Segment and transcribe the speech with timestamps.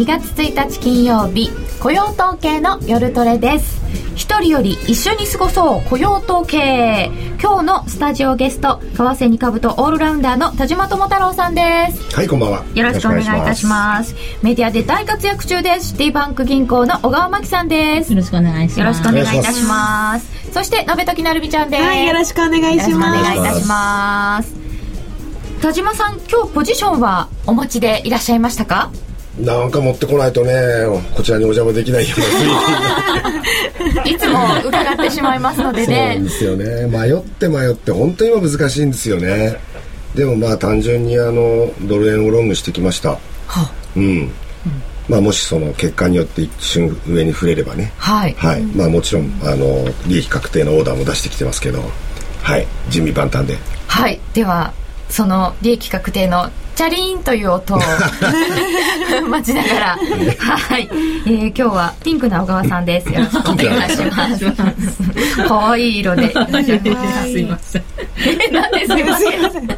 [0.00, 3.82] 2月1日金曜日雇用統計の夜トレです。
[4.16, 7.10] 一人より一緒に過ごそう雇用統計。
[7.38, 12.16] 今日のスタジオゲスト為替に株とオールラウンダーの田島智太郎さんです。
[12.16, 12.64] はいこんばんは。
[12.74, 14.14] よろしくお願いいたします。
[14.40, 15.88] メディアで大活躍中です。
[15.88, 18.14] シティバンク銀行の小川真紀さんです。
[18.14, 18.80] よろしくお願いします。
[18.80, 20.50] よろしくお願いいたします。
[20.50, 21.82] そして鍋時なるみちゃんです。
[21.82, 23.20] はいよろしくお願いします。
[23.20, 24.54] お願いいたします。
[25.60, 28.90] 田島さん今日ポジションはお持ちでいらっしゃいましたか？
[29.38, 30.52] なんか持ってこないとね
[31.14, 34.04] こちらにお邪魔できないような。
[34.04, 36.14] いつも伺ってしまいますのでね。
[36.16, 36.86] そうですよね。
[36.86, 39.56] 迷って迷って本当に今難しいんですよね。
[40.14, 43.10] でもまあ単純にあのドル円をロングしてきました、
[43.46, 44.32] はうん、うん、
[45.08, 47.92] まあ、もしその結果によって一瞬上に触れればね。
[47.96, 48.62] はい、はい。
[48.62, 51.82] まあ、もちろんあの利益確定のオーダーも出してきてますけど。
[52.42, 52.66] はい。
[52.88, 53.58] 準備万端で。
[53.86, 54.20] はい。
[54.34, 54.72] では
[55.08, 57.78] その利益確定のチャリーンという音を
[59.28, 59.98] 待ちながら、
[60.38, 60.88] はい、
[61.26, 63.12] えー、今日はピンクな小川さんです。
[63.12, 65.46] よろしくお願いします。
[65.46, 66.32] 可愛い色で。
[66.32, 67.82] すいません。
[68.24, 69.42] え、なんですいません。
[69.42, 69.74] なんか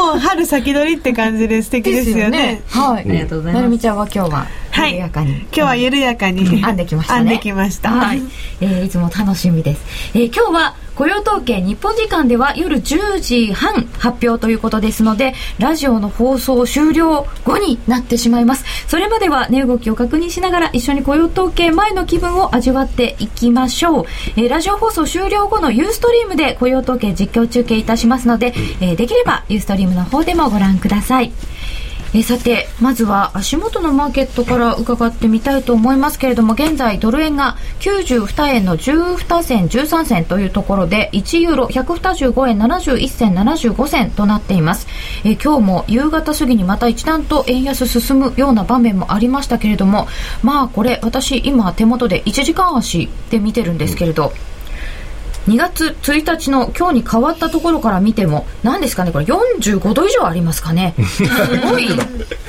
[0.00, 2.62] もう春先取りって感じで素敵ですよね。
[2.70, 3.10] はい。
[3.10, 3.62] ありがとうございます。
[3.62, 4.46] なるみちゃんは今日は。
[4.76, 8.20] はい、緩やかに今日は緩やかに編んできましたね編んできましたはい、
[8.60, 9.82] えー、いつも楽しみです、
[10.14, 18.64] えー、今日は雇用統計日本時間では夜10時半発表ということですのでラジオの放送終了後になってしまいます。
[18.88, 24.04] それまでは値動きを確認しながら一緒に雇用統計前の気分を味わっていきましょう、
[24.36, 31.32] えー、ラジオ放送終了後のユーストリームで雇用統計実況中継いたしますので、えー、できればユーストリームの方でもご覧ください。
[32.14, 44.86] えさてまずは足元のマーケットから伺ってみたいと思いますけれども現在ドル円が92円の12銭13銭というところで1ユーロ125円71銭75銭となっています。
[45.24, 50.08] え今日も夕方過ぎにまた一段と円安進むような場面もありましたけれども
[50.42, 54.55] まあこれ私今手元で1時間足で見てるんですけれど、うん
[55.46, 60.94] 2月1日の今日に変わったところから見ても何ですかねこれ45度以上ありますかね。
[61.06, 61.24] す
[61.60, 61.88] ごい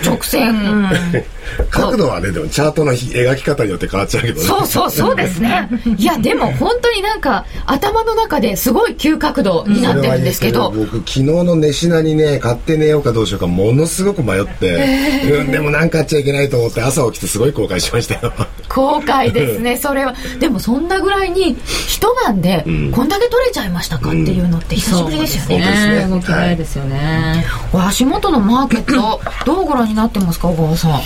[0.03, 0.89] 直線、
[1.69, 4.41] 角度はねでもチャートの描き方によって変わっちゃうけどね。
[4.41, 5.69] そうそうそうですね。
[5.97, 18.33] いやでも本当になんか頭の中ですごい急角度になってるんですけど、僕昨日の寝品にね買って寝ようかどうしようかものすごく迷って、えー、うん、でも何かあっちゃいけないと思って朝起きてすごい後悔しましたよ。
[18.69, 20.13] 後悔ですね それは。
[20.39, 21.57] でもそんなぐらいに
[21.87, 22.91] 一晩で、うん。
[22.91, 26.01] こんだけ取れちゃいましたかっていうのって久しぶりですよね。
[26.03, 26.15] うん、ね。
[26.15, 27.45] 動き早いですよね。
[27.71, 31.01] はい、足元のマーケットどうご覧になってますか小川さん。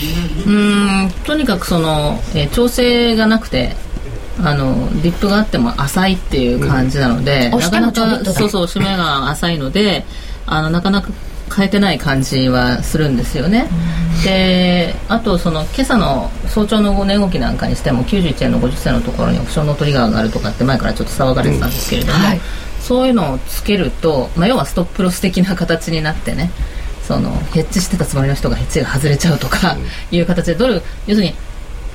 [0.46, 3.76] うんとにかくその、えー、調整がなくて。
[4.44, 10.04] あのリップがあっても浅いっていう感じなので、うん、なかなかそうそう締めが浅いので
[10.48, 11.10] あのなかなか
[11.56, 13.68] 変えてない感じはするんですよね。
[14.24, 22.42] であとその今朝の早朝の値動きなんかにしても91円の50銭のところにオプションのトリガーがあるとかって前からちょっと騒がれてたんですけれども、うんはい、
[22.80, 26.52] そういうのをつけると、まあ、要はストップロス的な形になってね
[27.12, 29.76] そのヘッジしてたつもりの人がヘッジが外れちゃうとか
[30.12, 30.76] いう形でドル
[31.08, 31.34] 要するに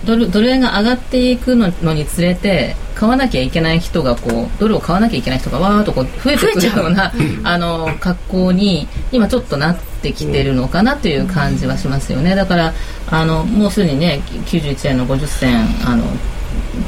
[0.04, 7.12] ドルドル円が上がっていくのにつれて買わなきゃいけない人がこうドルを買わなきゃいけない人がわーっとこう増えてくるような
[7.44, 12.34] あの格好に今ちょっとなってきてるのかなという感じはしますよね。
[12.34, 12.74] だから
[13.08, 16.04] あのもうすでにね91円の50銭あの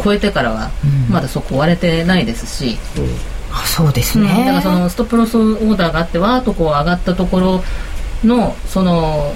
[0.05, 0.71] 超えてからは
[1.09, 2.78] まだそこ割れてないですし。
[3.50, 7.65] あそうですね、だからそのストップロスオーダーがあってわーっとこう上がったところ
[8.25, 9.34] のその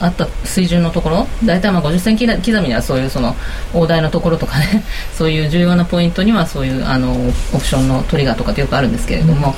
[0.00, 1.26] あった水準のところ？
[1.44, 3.34] 大体まあ50銭刻みにはそういうその
[3.74, 4.84] 大台のところとかね
[5.16, 7.12] そういう重要なポイントにはそういうあの
[7.52, 9.54] オプションのトリガーとかってよくあるんですけれども、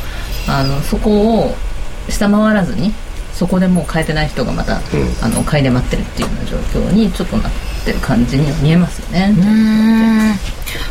[0.48, 1.56] うん、あのそこを
[2.08, 2.92] 下回らずに
[3.34, 4.80] そこでもう変えてない人がまた、うん、
[5.22, 7.52] あの買いで待ってるっていうような状況にちょっとなっ
[7.84, 9.34] てる感じには見えますよね。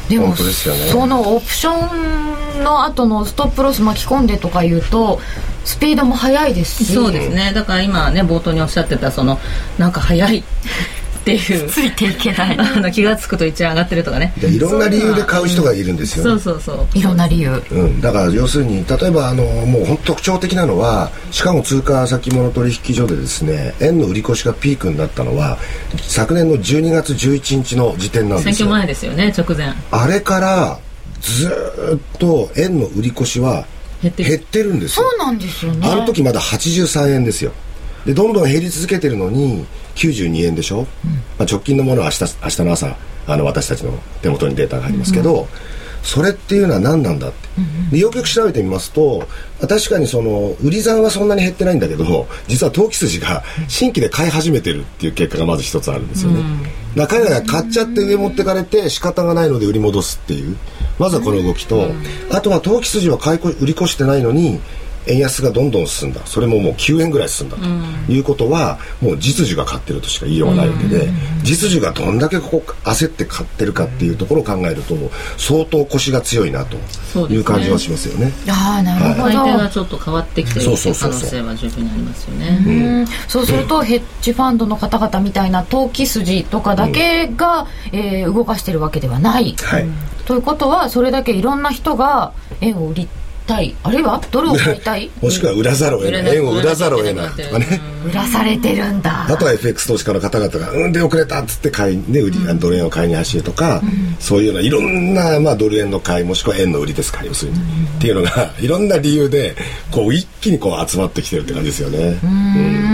[0.09, 0.35] でも、ね、
[0.91, 5.19] そのオプションの後のストップロス巻き込んでとかいうと
[5.65, 6.93] スピードも速いですし。
[6.93, 7.51] そうですね。
[7.53, 9.39] だから今ね冒頭におっしゃってたその
[9.77, 10.43] なんか速い
[11.21, 11.69] っていう。
[11.69, 12.57] ついていけない。
[12.59, 14.33] あの気が付くと1円上がってるとかね。
[14.41, 16.97] いろんな理由で買う人がいるんですよ、ね、そうそうそう。
[16.97, 25.57] いろんな理由、うん、だから要するに例えばあのもう本当特徴的なのはシカゴ通貨先物取引所でですね円の売り越しがピークになったのは
[26.01, 28.53] 昨年の12月11日の時点なんですよ。
[28.55, 29.73] 選挙前ですよね直前。
[29.91, 30.79] あれから
[31.21, 31.47] ず
[31.95, 33.65] っと円の売り越しは
[34.01, 34.73] 減ってる。
[34.73, 35.05] んですよ。
[35.09, 35.87] そうなんですよね。
[35.89, 37.51] あの時まだ83円ですよ
[38.05, 39.65] でどんどん減り続けてるのに
[39.95, 40.89] 92円でしょ、うん、ま
[41.39, 42.97] あ、直近のものは明日明日の朝
[43.27, 45.47] あの私たちの手元にデータがありますけど、うん、
[46.01, 47.37] それっていうのは何なんだって、
[47.91, 49.27] でよくよく調べてみますと
[49.61, 56.41] 確かにその売り算はそんなに減ってないんだけど実は投機筋が新規で買い始めてるっていう結果がまず一つあるんですよね、
[56.95, 60.57] だから彼らが買っちゃって上持ってかれて仕方がないので売り戻すっていう。
[60.99, 61.91] まずはこの動きと、
[62.29, 64.59] あとは投機筋は買い売り越してないのに
[65.07, 66.21] 円安がどんどん進んだ。
[66.25, 71.09] それももう9円ぐらい進んだということは、もう実需が買ってるとしか言いようがないわけで、
[71.43, 74.95] 実需がどんだけここ焦って買ってるかっていうところを考えると
[75.37, 78.27] 相当腰が強いなという感じはしますよね。
[78.27, 79.29] ねああなるほど。
[79.29, 82.63] 相手がちょっと変わってきてる可能性は十分にありますよね。
[82.65, 82.69] う
[83.03, 89.55] ん、そうすると、ヘッジファンドの方々みたいな投機筋とかだけが、うん、えー、動かしてるわけではない。
[89.57, 89.87] はい、
[90.25, 93.09] ということはそれだけいろんあ人が円を売り
[93.49, 93.75] たい。
[93.83, 94.21] あるいは？
[94.31, 95.09] ドルを買いたい？
[95.21, 96.35] もしくは売らざるを得ない。
[96.35, 99.25] 円を売らざるを得ないとかね売らされてるんだ。
[99.29, 107.51] あとは FX 投資家の方々が「うんで遅れた」っつって買い、ね、売り、うん、ドル円を買いに走るとか、うん、そういうようないろんな、まあ、ドル円の買いもしくは円の売りですか要する。
[107.51, 109.55] に、うん、っていうのが いろんな理由で
[109.91, 112.19] こう一気にこう集まってきてるって感じですよね。
[112.23, 112.89] うん。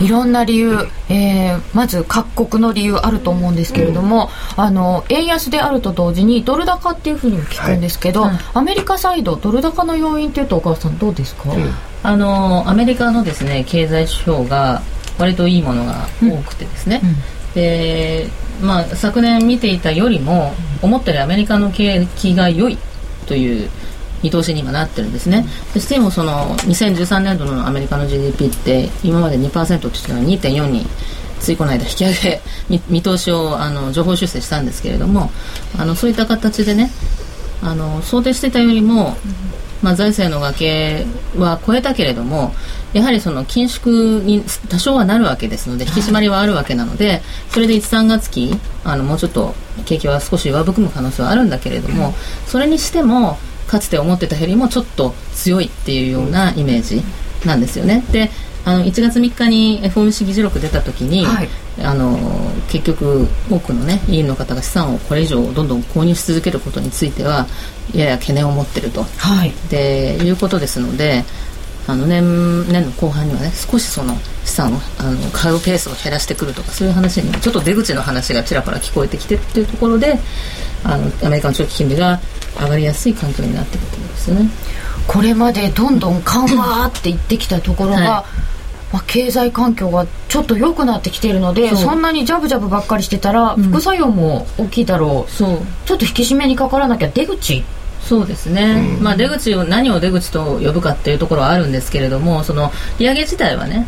[0.00, 11.72] いろんな理由、えー、まず各国の理由あると思うんですけれども、あの円安であると同時にドル高っていうふうにも聞くんですけど、はい、アメリカサイドドル高の要因っていうとお母さんどうですか、うん、
[12.02, 14.82] あのアメリカのですね経済指標が
[15.18, 17.08] 割といいものが多くてですね、うん。
[17.10, 17.16] うん、
[17.54, 18.28] で
[18.60, 20.52] まあ、昨年見ていたよりも
[20.82, 22.76] 思ったよりアメリカの景気が良い
[23.26, 23.70] という
[24.22, 30.86] 見通しに今なってるんですね、でしてもその2013年度のアメリカの GDP って今まで2%って言ってたのに2.4に
[31.38, 32.40] ついこの間引き上げ
[32.88, 35.30] 見通しをあの情報修正したんですけれども
[35.78, 36.90] あのそういった形でね
[37.62, 39.16] あの想定してたよりも
[39.82, 42.52] まあ、財政の崖は超えたけれども
[42.92, 49.54] やはりその緊縮に多少はなるわけですので引き締まりはあるわけなのでそれで1、3月期あのもうちょっと
[49.84, 52.14] 景気は少し上含む可能性はあるんだけれども
[52.46, 57.02] それにしてもかつて思ってたよりもちょっと強いっていうようなイメージ
[57.46, 58.02] なんですよね。
[58.10, 58.30] で
[58.68, 61.48] あの1月3日に FOMC 議事録出た時に、はい、
[61.82, 62.18] あの
[62.68, 67.46] 結局多くの、ね、委員の方が資産をこれ以上どんどん購入し続けることについては
[67.94, 71.24] やや懸念を持っていると、はい、でいうことですので
[71.86, 72.22] あの年
[72.70, 80.18] 年の後半にはね少しその資産をあの買うペースを減らしてくるとかそういう話にちょっと出口の話がちらほら聞こえてきてっていうところで
[80.84, 82.20] あのアメリカの長期金利が
[82.60, 84.50] 上がりやすい環境になってくるんですよね。
[85.06, 88.48] これまでどんどん緩和って言ってきたところが、はい
[88.92, 95.30] まあ、経済環境がちょっと良くなってきているのでそんなにジャブジャブばっかりしてたら、副作用も大きいだろう。
[95.30, 95.58] そう。
[95.84, 97.64] ちょっと引き締めにかからなきゃ出口？
[98.00, 103.86] そうですね、うん、まあ、出口を何を出口と呼ぶかっていうところはあるんですけれどもその利上げ自体はね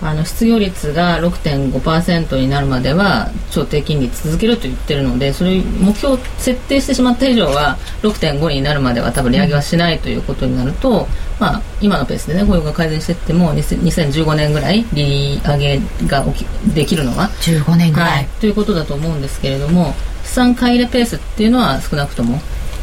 [0.00, 11.06] あの失業率が6.5%になるまでは超低金利続けると言ってるのでそれ目標設定してしまった以上は6.5になるまでは多分利上げはしないということになると、
[11.40, 22.38] まあ、今のペースでね雇用が改善していっても2015年ぐらい利上げが起きできるのは15年ぐらい、はい、ということだと思うんですけれども資産買い入れペースっていうのは少なくとも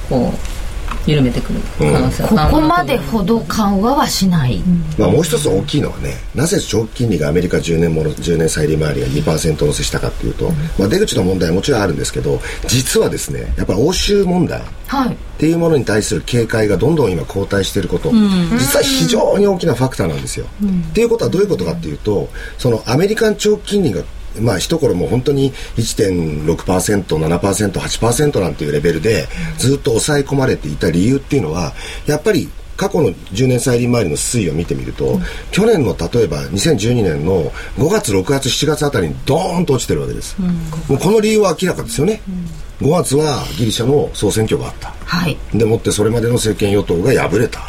[0.09, 0.54] こう
[1.05, 4.59] 緩めてくる可能性は、うん、ここまでほど緩和はしない、
[4.97, 14.63] まあ、もう一つ大きいのはねなぜ長期金利がアメリカ10年もの10年債利回りが2%乗せしたかっていうと、うん、まあ、出口の問題はもちろんあるんですけど実はですねやっぱり欧州問題っ
[15.37, 18.17] ていうものに対する警戒がどんどん今後退していること、うん、
[18.57, 20.45] 実は非常に大きなファクターなんですよ。
[20.91, 24.03] っていうことはどういうことかっていうとそのアメリカン長期金利が
[24.41, 29.27] まあ一頃も本当に1.6%、7%、8%なんていうレベルで
[29.57, 31.73] ずっと抑え込まれていた理由っていうのは
[32.05, 40.53] やっぱり過去の10年債利回りの推移を見てみると、うん、去年の例えば2012年の5月、6月、7月あたりにドーンと落ちてるわけです、うん、も
[40.91, 42.47] うこの理由は明らかですよね、うん、
[42.81, 47.61] 5月はギリシャの総選挙があった、はい、でもってそれまでの政権与党が敗れた、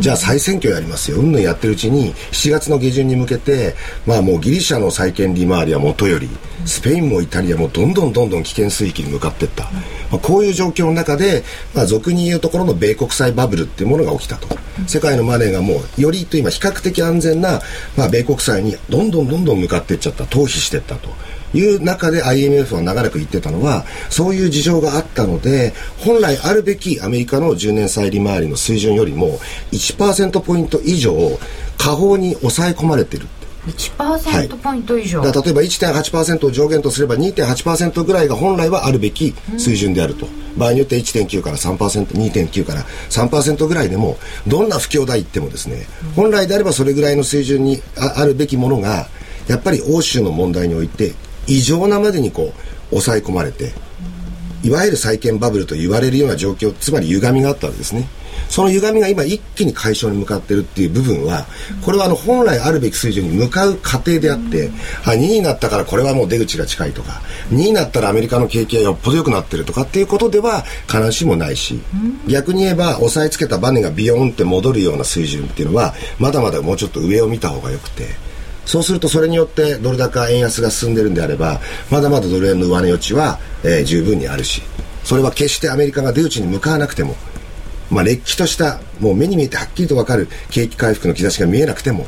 [0.00, 1.18] じゃあ再選挙やりますよ。
[1.18, 3.74] うんぬんやってるうちに7月の下旬に向けて
[4.06, 6.28] まあもうギリシャの債権利回りはもとより
[6.64, 9.70] スペインもイタリアもどんどんどんどん危険水域に向かっていった、ま
[10.14, 14.58] あ、こういう状況の中で、まあ、俗に言うところの米国債バブルっていうものが起きたと。
[14.86, 17.60] 世界のマネーがもうよりと今比較的安全な、
[17.96, 20.24] まあ、米国債にどんどんどんどん向かっていっちゃった。
[20.24, 21.10] 逃避していったと。
[21.54, 29.38] いう中で IMF は長らく言ってたのはそういう事情があったので本来あるべきアメリカの10年債利回りの水準よりも
[29.72, 31.14] 1%ポイント以上
[31.76, 33.26] 下方に抑え込まれてる
[33.66, 49.08] 1%ポイント以上、はい、例えば1.8%を上限とすれば2.8%ぐらいが本来はあるべき水準であると、うん、場合によって1.9から 3%2.9 から3%ぐらいでもどんな不況だ言ってもですね、うん、本来であればそれぐらいの水準にあるべきものが
[49.48, 51.14] やっぱり欧州の問題において
[51.48, 53.72] 異常なまでにこう抑え込まれて
[54.62, 58.08] いわゆる債券バブルと言われるような状況つまり歪みがあったわけですね
[58.48, 61.46] その歪みが今一気に解消に向かっているっていう部分は
[61.84, 64.70] これはあの本来あるべき水準に向かう過程であって
[65.04, 71.80] あ2位になったからこれはもう出口が近いとか2位になったらアメリカの景気がよっぽど良くなってるとかっていうことでは必ずしもないし
[72.26, 78.27] 逆に言えば押さえつけたバネがビヨンって戻るような水準っていうのはまだまだもうちょっと上を見た方がよくて。
[78.68, 81.58] そうするとそれによってドル高円安が進んでるんであれば
[81.90, 84.62] まだまだドル円の上値余地は、えー、十分にあるし
[85.04, 87.16] それは決してアメリカが出口に向かわなくても
[87.90, 92.06] まあ、れっきとしたもう目に見えてはっきりと分かる景気回復の兆しが見えなくても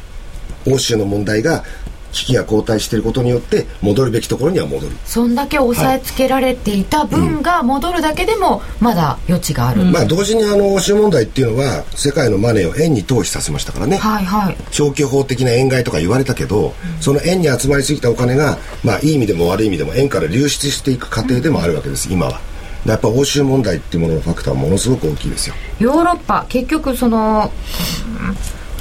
[0.67, 1.65] 欧州の問題が
[2.13, 4.97] 危機が後退していることによって戻るべきところには戻る。
[5.05, 22.41] そんだけ抑えつけられていた分が戻るだけでもまだ余地がある、まあ、同時にあの欧州問題っていうのは世界のマネーを円に投資させましたからね、はいはい、消去法的な円買いとか言われたけど、うん、その円に集まりすぎたお金が、まあ、いい意味でも悪い意味でも円から流出していく過程でもあるわけです、今は。
[22.87, 25.55] やっぱ欧州問題っていうもののファクターはものすごく大きいですよ。
[25.79, 27.53] ヨーロッパ結局その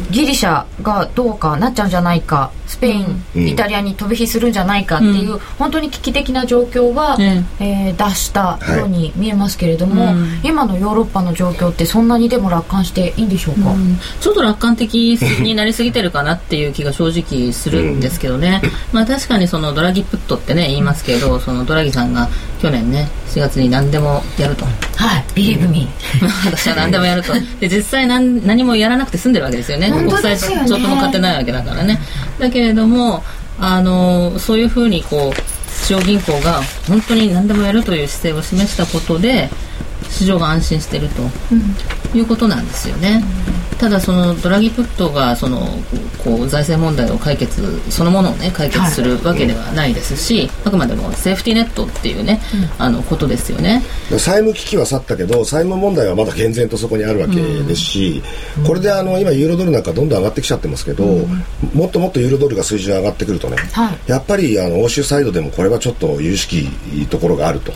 [0.09, 7.24] ギリシャがどうかなっちゃうんじゃないかスペイン、うん、イタリアに飛び火するんじゃないかっていう、うん、本当に危機的な状況は、うん、
[7.60, 10.12] えー、出したように見えますけれども、は
[10.44, 13.74] い、今のヨーロッパの状況ってそんなにでも楽観していいんでしょうか、
[14.22, 18.62] ちょっと楽観的になりすぎてるかなっていう気が正直するんですけどね、
[18.94, 22.30] まあ確かにそのドラギプットってね言いますけどそのドラギさんが
[22.62, 24.66] 去年ね4月に何でもやると。
[24.66, 25.26] はい。
[25.34, 25.88] ビリーブミ
[26.46, 27.34] 私は何でもやると。
[27.60, 29.92] で実際何何もやらなくて済んでるわけですよね。
[29.92, 32.00] 国際ちょっとも勝てないわけだからね
[32.39, 33.24] だけれども
[33.60, 39.50] あのそういうふうにこう中央銀行が本当に何でもやるという姿勢を示したことで
[40.10, 41.29] 市場が安心してると、うん、
[42.16, 43.24] いうことなんですよね。
[43.54, 45.62] うんただそのドラギプットがその
[46.22, 52.42] こう財政問題を解決そのものをね解決するわけではないですし、はい、あくまでもセーフティーネットっていうね、
[52.78, 53.82] うん、あのことですよね。
[54.10, 58.22] 債務危機は去ったけど債務問題はまだ厳然とそこにあるわけですし、
[58.58, 66.68] うん、これであの今ユーロドルなんかどんどん上がってきちゃってますけど、うん、もっともっとユーロドルが水準上がってくるとね、はい、やっぱりあの欧州サイドでもこれはちょっと有識
[67.08, 67.72] ところがあると、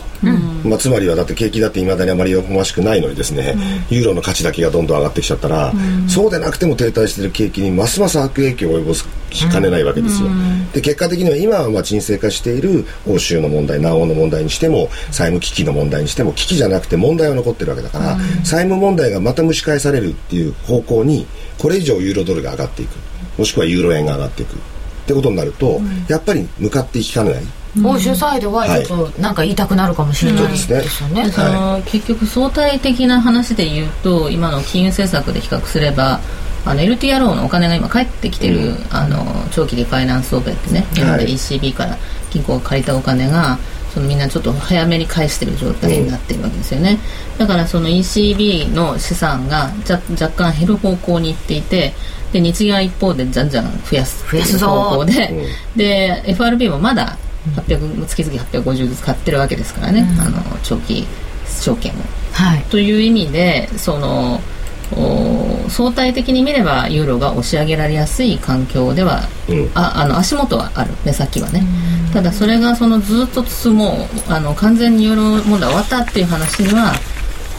[0.64, 3.56] まあ、つまりはだって景気だっていまだにあまり思わしくないのにですね、
[3.88, 5.72] ユーロの価値だけがどんどん上がってきちゃったら、
[6.08, 9.04] そうでなくても停滞している景気にますます悪影響を及ぼし
[9.48, 10.28] かねないわけですよ。
[10.72, 21.26] で結果的には今はまあ沈静化している欧州の問題南欧の問題にしても債務危機の問題にしても危機じゃなくて問題は残ってるわけだから、債務問題がまた蒸し返されるっていう方向に
[21.58, 22.96] これ以上ユーロドルが上がっていく。
[23.38, 24.54] もしくはユーロ円が上がっていく。
[24.54, 27.42] ってことになると、やっぱり向かっていきかねない。
[27.82, 31.30] 欧州サイドはちょっとなんか言いたくなるかもしれないですよね。
[31.30, 36.20] その結局相対的な話で言うと今の金融政策で比較すれば
[36.64, 41.98] あの LTRO のお金が今返ってきてる、うん、あの長期でファイナンスオペってね今まで ECB から
[42.30, 43.58] 銀行が借りたお金が
[43.92, 46.98] そのみんなちょっと早めに返してる状態になってるわけですよね、
[47.32, 51.92] うん、だからその ECB の資産が若干減る方向にいっていて
[52.32, 57.16] で日銀は一方でじゃんじゃん増やす増やす方向で、うん、で FRB もまだ
[57.56, 61.06] 800月々850ずつ買ってるわけですからね、あの長期
[61.46, 61.96] 証券を、
[62.32, 64.40] はい、という意味でその
[65.68, 70.90] 相対的に見ればユーロが押し上げられやすい環境では、うん、ああの足元はある。
[71.04, 71.64] 目先はね。
[72.12, 76.92] ただそれがそのずっと進もうあの完全にユーロ問題終わったっていう話には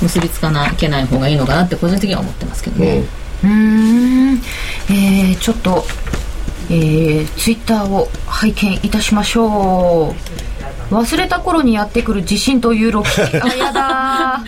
[0.02, 3.04] 結びつかなきゃない方がいいのかなって個人的には思ってますけどね。
[3.44, 4.42] うん。
[4.90, 5.84] えー、ちょっと
[6.70, 10.16] えー、ツイッターを拝見いたしましょ
[10.90, 10.94] う。
[10.94, 14.44] 忘れた頃にやってくる地震と ユーロ危機あやだ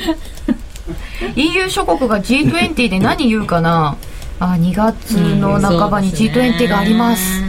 [1.36, 3.98] EU 諸国が G20 で何言うかな。
[4.40, 7.42] あ2月の半ばに G20 があります、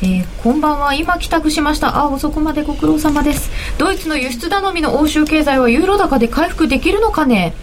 [0.00, 1.96] えー、こんばんは今帰宅しました。
[1.98, 3.50] あ遅くまでご苦労様です。
[3.78, 7.54] ドイツの輸出頼みの欧州経済はユーロ高で回復できるのかね、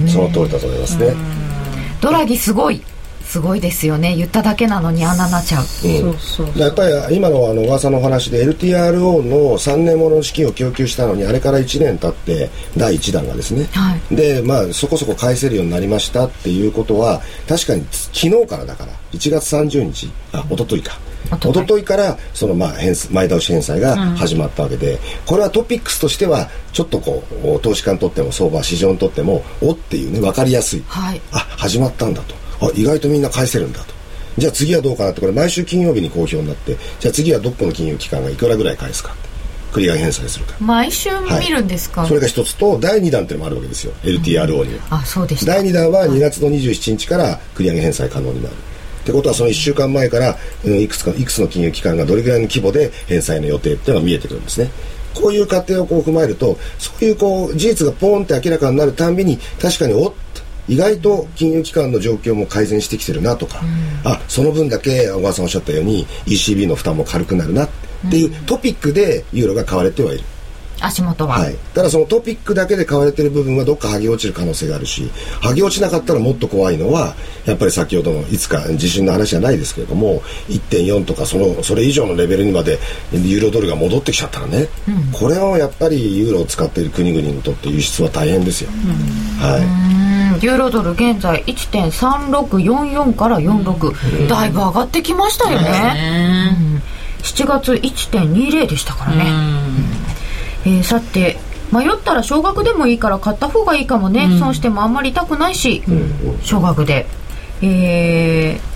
[0.00, 1.14] うん、その通りだと思いますね。
[2.00, 2.82] ドラギすごい
[3.32, 4.14] すごいですよね。
[4.14, 6.58] 言っただけなのにあんななっちゃう、うん、そうそう。
[6.58, 20.98] やっぱり今のあの噂の話で LTRO の3年ものの資金を供給したのにあれから1年経って第1弾がですね、はい、でまあそこそこ返せるようになりましたっていうことは確かに昨日からだから1月30日あ一昨日か。
[21.30, 21.84] 一昨日。
[21.84, 27.22] からそのまあ返前倒し返済が始まったわけで、うん、これはトピックスとしてはちょっとこ
[27.56, 33.92] う投資家にとっても相場市場にとってもおっていうね分かりやすい、はい、あ始まったんだとあ意外とみんな返せるんだと。
[34.38, 39.14] じゃあ次はどうかなってこれ毎週金曜日に公表になってじゃあ次はどこの金融機関がいくらぐらい返すか
[39.72, 40.54] 繰り返返済するか。
[40.60, 43.92] 毎週見るんですか、はい、それが一つと第2弾っていうのもあるわけですよ。
[44.02, 45.52] LTRO には、うん、あそうでした。
[45.52, 48.54] 第2弾は2月の27日から繰り上げ返済可能になる。
[49.02, 54.70] ってことはその1週間前から、うん、いくつかいくつの金融機関がどれぐらいの規模で返済の予定っていうのが見えてくるんですね。
[55.14, 60.12] こういう過程をこう踏まえるとそういうこう事実がポーンって明らかになるたんびに確かにおっ
[60.68, 63.60] 意外と金融機関の状況も改善してきてるなとか、
[64.04, 67.68] うん、あその分だけ小川さんおっしゃったように ECB の負担も軽くなるなっ
[68.10, 70.24] ていうトピックでユーロが買われてはいる。
[70.82, 77.14] 足元は、はい、ただそのトピックだけで買われてる部分はどっか剥げ落ちる可能性があるし剥げ落ちなかったらもっと怖いのは
[77.44, 82.78] やっぱり先ほどのいつか地震の話じゃないですけれども1.4とかそのそれ以上のレベルにまで
[83.12, 88.70] ユーロドルが戻ってきちゃったらね、うん、これはやっぱりユーロを使っている国々にとって輸出は大変ですよ。
[89.38, 90.01] はい
[90.42, 96.82] ユーロドル現在1.3644から46、だいぶ上がってきましたよね、うん、
[97.22, 99.24] 7月1.20でしたからね、
[100.66, 101.38] えー、さて
[101.72, 105.82] 迷ったら少額でもいいから買った方がいいかもね、うん、損してもあんまり痛くないし、
[106.42, 107.06] 少額で
[107.62, 108.71] えー、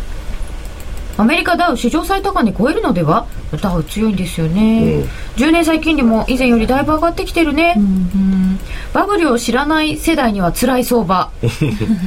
[1.19, 3.27] アメリカダウ史上最高値超えるのでは？
[3.63, 8.59] ダウ強いんですよね、うん、10年債金利も以前よりだいぶ上がってきてるね、うん、
[8.93, 11.31] バブルを知らない世代には辛い相場。
[11.43, 11.47] う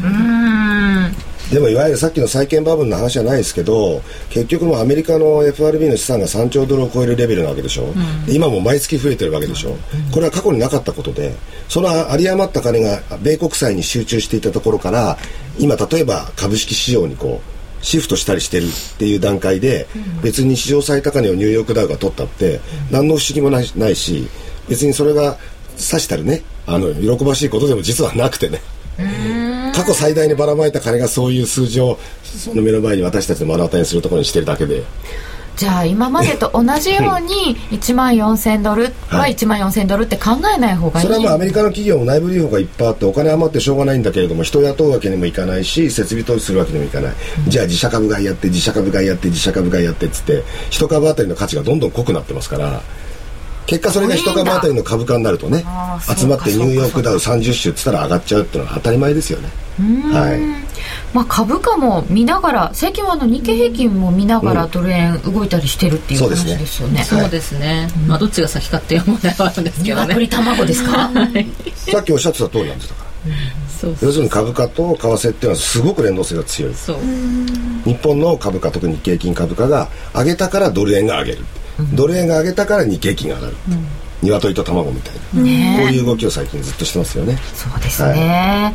[0.07, 1.29] ん。
[1.51, 11.33] でもいわゆるさっきの債券バブルの話じゃないですけど結局もアメリカの FRB の資産が3兆ドルを超えるレベルなわけでしょ、うん、今も毎月増えてるわけでしょ、うん、これは過去になかったことで
[11.67, 15.17] その有り余った金が米国債に集中していたところから
[15.57, 19.87] 今例えば株式市場にこうシフトしたりしてるっていう段階で、
[20.21, 22.59] 別に史上最高値をニューヨークダウが取ったって
[22.91, 24.27] 何の不思議もないないし
[24.67, 25.37] 別にそれが
[25.71, 28.59] 指したるねあの喜ばしいことでも実はなくてね。
[29.73, 34.83] 過去最大にばらまいた金がそういう数字をその目の前に私たちの目の当たりにするところにしてるだけで。
[35.59, 47.13] じゃあ今までと同じように1万4000ドルは1万4000ドルって考えない方がいい、それはまあアメリカの企業も内部留保がいっぱいあってお金余ってしょうがないんだけれども人を雇うわけにもいかないし設備投資するわけにもいかない、
[47.43, 52.81] うん、じゃあ自社株買いやって自社株買いやって自社株買いやってっつって1株当たりの価値がどんどん濃くなってますから
[53.69, 55.63] 結果それが1株当たりの株価になるとね
[56.17, 59.49] 集まってニューヨークダウ30種っつったら上がっちゃうっていうのは当たり前ですよね。
[60.11, 60.39] はい。
[61.13, 70.07] まあ、株価も見ながら最近はあの日経平均も見ながらドル円動いたりしてるっていう話ですよね、そうですね、まあ、どっちが先かっていう問題はあるんですけどね。
[70.07, 71.09] 鶏卵ですか、
[71.91, 76.73] さっきおっしゃってた通りなんですから、うん、要するに株価と為替っていうのはすごく連動性が強い。
[77.85, 81.39] 日本の株価特に日経金株価が上げたからドル円が上げる、
[81.79, 83.87] うん、ドル円が上げたから日経金が上がる、うん。
[84.21, 87.37] 鶏と卵みたいな、ね、こういう動きを最近ずっとしてますよね。
[87.53, 88.73] そうですね、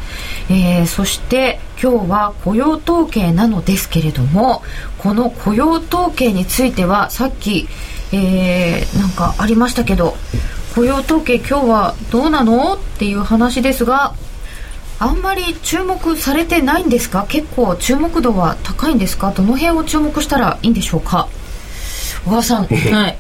[0.49, 4.63] はい、えー、そして今日は雇用統計なのですけれども
[4.97, 7.69] この雇用統計についてはさっき、
[8.13, 10.17] えー、なんかありましたけど
[10.75, 14.15] 雇用統計今日はどうなのっていう話ですが
[14.99, 17.27] あんまり注目されてないんですか？
[17.29, 19.33] 結構注目度は高いんですか？
[19.33, 21.29] どの辺を注目したらいいんでしょうか？
[22.25, 23.19] 小川さん はい。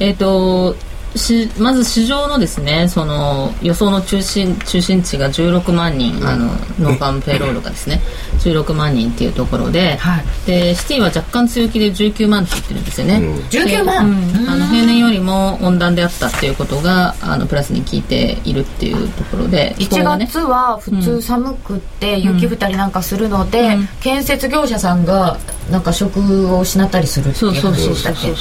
[0.00, 0.76] えっ、ー、と
[1.16, 6.46] しまず市場のですねその予想の中心中心値が16万人、あの
[6.78, 8.00] non-farm payroll がですね
[8.38, 25.38] 16万人っていうところではい、でシティは若干強気で19万って言ってるんですよね、うん、19万、うん、あの平年よりも温暖であったっていうことがあのプラスに効いているっていうところで1月は普通寒くって雪降ったりなんかするので、うん、建設業者さんが
[25.70, 28.34] なんか職を失ったりするっていう話でしたっけ？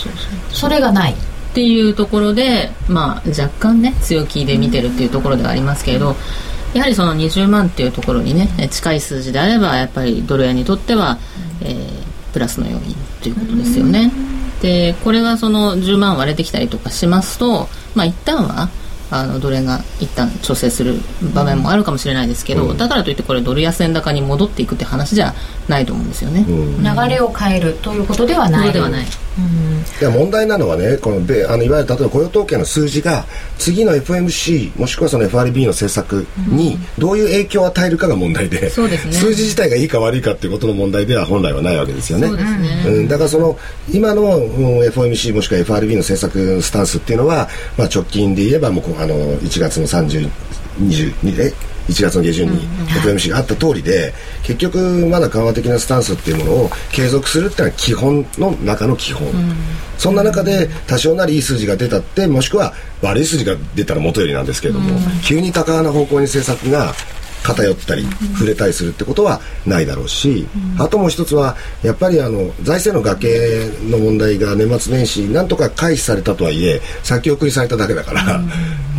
[0.52, 1.16] それがない
[1.56, 6.18] っていうところで、まあ、若干ね強気で見てるっていうところではありますけれど
[6.74, 11.18] やはりその20万っていうところにね近い数字であればやっぱりドル円にとっては、
[11.62, 14.12] えー、プラスの要因ということですよね。
[14.62, 18.70] でこれがその10万割れてきたりとかしますと、まあ、一旦は
[19.10, 20.96] あのドル円が一旦調整する
[21.34, 25.34] 場面もあるかもしれないですけど、うん、だからといってこれドル安円高に戻っていくって話じゃ
[25.70, 28.74] ないと思うんですよね、うん、流れを変えるということではない。
[28.74, 29.06] ではない、
[30.02, 33.26] いや問題なのはねこの米あのいわゆる例えば雇用統計の数字が
[33.58, 42.28] 次の FMC もしくはその FRB の政策にどういう影響を与えるかが問題で、そうですね、数字自体がいいか悪いかっていうことの問題では本来はないわけですよね。
[42.28, 42.84] そうね。
[42.88, 43.58] うん、だからその
[43.91, 50.30] 今の、うん、FOMC もしくは FRB の政策スタンスっていうのは、まあ、直近で言えばもうあの1月の30
[50.80, 51.54] 22え
[51.88, 52.68] 1月の下旬に
[53.04, 59.28] FMC があった通りで、結局まだ緩和的なスタンスっていうものを継続するっていうのは基本の中の基本、
[59.98, 66.94] そんな中で多少なりいい数字が出たってもしくは悪い数字が出たら元よりなんですけれども、急に高な方向に政策が
[67.44, 70.48] 偏ったり触れたりするってことはないだろうし、
[70.80, 78.42] あともう一つはやっぱりあの財政の崖の問題が年末年始なんとか回避されたとはいえ先送りされただけだから、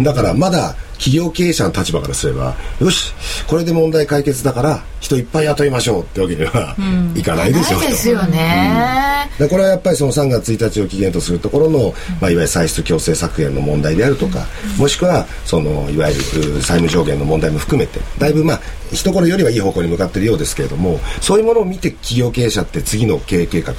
[0.01, 3.13] だからまだ企業経営者の立場からすればよし
[3.47, 6.75] これで問題解決だから人いっぱい雇いましょうってわけには
[7.15, 14.47] いかないでしょうないですよね、でこれはやっぱりその3月1日を期限とするところの、まあ、いわゆる歳出強制削減の問題であるとか、
[14.79, 16.23] もしくはそのいわゆる
[16.63, 23.75] 債務上限の問題も含めてだいぶまあ一頃よりはいい方向に向かっているようですけれどもそういうものを見て企業経営者って次の経営計画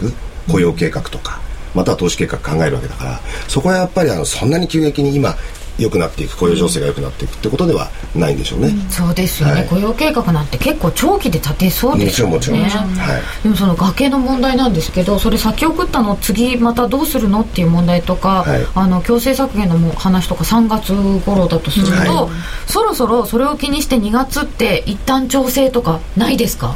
[0.50, 1.42] 雇用計画とか、
[1.76, 5.36] または投資計画考えるわけだからそこはやっぱりあのそんなに急激に今
[5.78, 12.34] 良くなっていく雇用情勢が良くなっていくってことではないんでしょうね、うん、そうですよね、はい、雇用計画なんて結構長期で立てそうですよね。
[12.34, 20.94] もちろんもちろん、はい、でもその崖の問題なんですけどそれ先送ったの次またどうするのっていう問題とか、はい、あの強制削減の話とか3月
[21.26, 26.76] 頃だとすると、はい、そろそろそれを気にして2月って一旦調整とかないですか？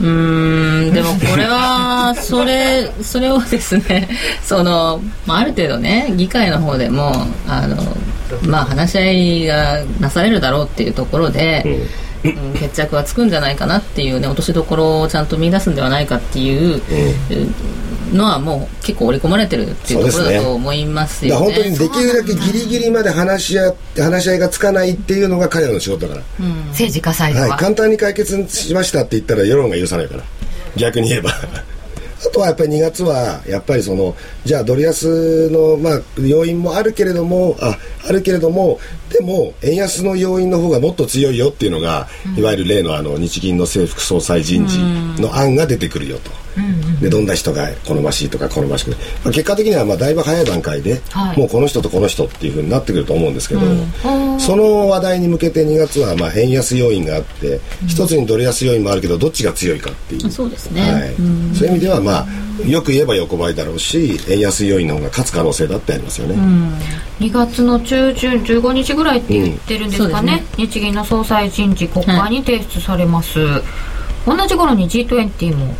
[0.00, 4.08] うんでもこれは それそれをですね
[4.42, 7.12] その、まあ、ある程度ね議会の方でも
[7.46, 7.76] あの
[8.42, 11.62] まあ、話し合いがなされるだろうっていうところで、
[12.24, 16.80] うん、決着はつくんじゃないかなっていうね落としどころをちゃんと見出すんではないかっていう
[18.14, 21.48] のはもう結構織り込まれてるっていうところだと思いますよね。
[21.48, 30.24] ね本当にできるだけギリギリまで話し合って話し合いがつかないっていうのが彼らの仕事だから、うん、政治家サイドは、はい、簡単に解決しましたって言ったら世論が許さないから。
[30.76, 31.30] 逆に言えば
[32.26, 37.76] あとはやっぱり2月はやっぱりそのじゃあドル安のまあ要因もあるけれどもあ
[38.08, 38.78] あるけれども
[39.10, 44.78] でも円安の要因の方がもっと強いよっていうのが、いわゆる例のあの日銀の政府総裁人事
[45.22, 46.43] の案が出てくるよと。
[47.00, 60.30] でどんな人が好ましいとか好ましくない、まあ、結果的にはまあだいぶ早い段階で、はい、もうこの人とこの人っていうふうになってくると思うんですけど、うん、その話題に向けて2月はまあ円安要因があって、うん、一つにドル安要因もあるけどどっちが強いかっていう。
[60.30, 61.14] そうですね、はい、
[61.54, 62.26] そういう意味ではまあ
[62.66, 66.74] よく言えば横ばいだろうし円安要因の方が勝つ可能性だってありますよね、うん、
[67.18, 70.36] 2月の中旬15日ぐらいって言ってるんですかね。
[70.36, 73.93] ね、日銀の総裁人事国会に提出されます、はい
[74.26, 75.74] 同じ頃に G20 も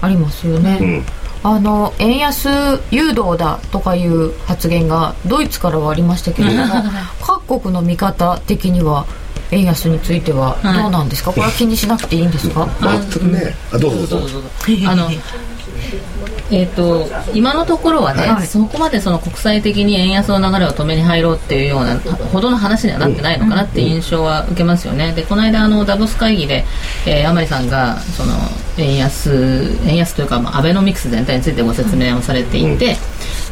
[0.00, 1.04] ありますよね、はいうん。
[1.42, 2.48] あの円安
[2.90, 6.74] 誘導だとかいう発言がドイツからはありましたけれども
[7.20, 9.06] 各国の見方的には
[9.52, 12.66] 円安についてはどうなんですか、はい、これは気にしなくていいんですか？
[12.80, 13.54] 全くね。
[13.72, 14.42] あどうぞどうぞ。
[14.88, 15.08] あの
[16.50, 25.12] えーと、今のところはね、はい、そこまでその国際的に円安の流れを止めに入ろうっていうようなほどの話にはなってないのかなっていう印象は受けますよね。
[25.12, 26.64] でこの間あのダボス会議で、
[27.06, 28.34] えー、甘利さんがその
[28.76, 32.96] 円安円安というか、まあ、アベノミクス全体についてご説明をされていて、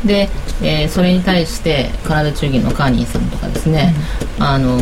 [0.05, 0.29] で、
[0.63, 3.95] えー、それに対してカナダ中銀のカーニーさんとかですね、
[4.39, 4.79] あの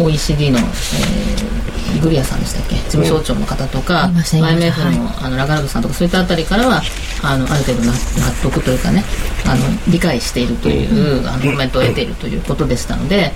[0.00, 1.64] OECD の、えー
[2.00, 2.74] グリアさんでしたっけ？
[2.76, 6.82] 事務総長の方とか、IMF のあのラガルドさんとかそういったあたりからは
[7.22, 7.92] あのある程度納
[8.42, 9.04] 得というかね
[9.46, 13.32] あの理解しているというあのコメントを得ているということでしたので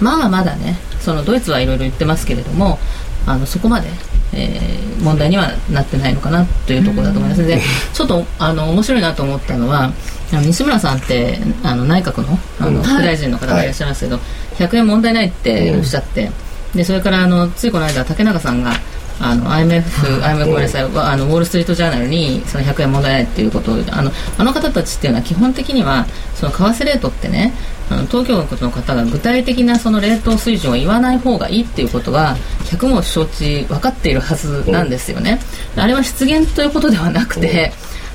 [0.00, 2.78] まあまだねそのドイツはいろいろ言ってますけれども
[3.26, 3.88] あのそこまで、
[4.34, 7.42] えー、問題にはなってないのかなというところだと思います。
[7.42, 7.60] ので
[7.92, 9.92] ちょっとあの面白いなと思ったのは
[10.32, 13.66] 西村さんってあの内閣のあの副大臣の方がい。
[13.66, 14.22] らっしゃいますけど、は
[14.64, 16.30] い、100円問題ないっておっしゃって。
[16.74, 18.72] でそれからあのついこの間竹中さんが
[19.22, 27.52] あの IMF、IMF ごめんなさい、あのウォール・ストリート・ジャーナルにその100円問題ないっていうことをあのあの方たちっていうのは基本的にはその為替レートってね
[27.90, 35.38] あの東京の方が具体的なそのレート水準を言わない方がいいっていうことは100も承知分かっているはずなんですよね。
[35.76, 37.72] あれは失言ということではなくて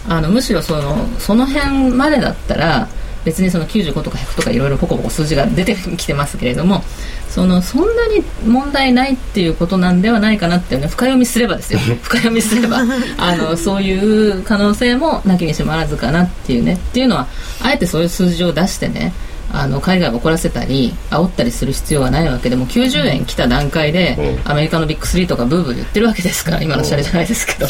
[0.07, 2.87] あのむしろそのその辺までだったら
[3.25, 6.83] 別にその95とか100とかいろいろポコポコ数字が出てきてますけれども
[7.27, 11.79] そのそんなに問題ないっていうことなんではないかなっていうね深読みすればですよ。
[11.79, 12.83] 深読みすれば
[13.17, 16.75] あのそういう可能性もなきにしもあらずかなっていうね。
[16.75, 17.27] っていうのは
[17.61, 19.11] あえてそういう数字を出してね
[19.51, 27.67] あの海外を怒らせたり煽ったりする必要はないわけでも90円来た段階で、アメリカのビッグ3とかブーブー言ってるわけですから今のシャレじゃないですけど。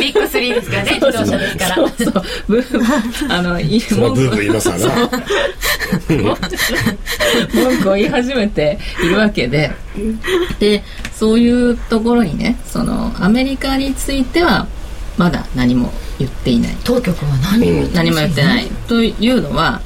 [0.00, 1.74] ビッグ3ですからね自動車ですから。
[1.74, 2.12] そうそう。
[2.48, 4.86] ブーブーあのいそブーブー言いますわな。
[7.54, 9.72] 文句を言い始めているわけで。
[10.58, 14.66] でそういうところにねそのアメリカについては
[15.16, 16.76] まだ何も言っていない。
[16.84, 18.66] 当局は何も言って何も言ってない。
[18.88, 19.80] というのは、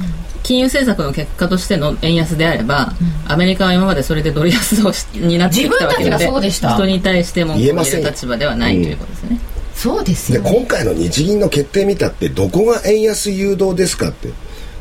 [0.47, 2.95] 金融政策の結果としての円安であれば、
[3.27, 4.75] うん、アメリカは今までそれでドル安
[5.17, 9.41] になってきたわけで人に対しても言える立場ではないということですね、うん、
[9.75, 14.29] そうですよ、ね、今回の日銀の決定見たってどこが円安誘導ですかって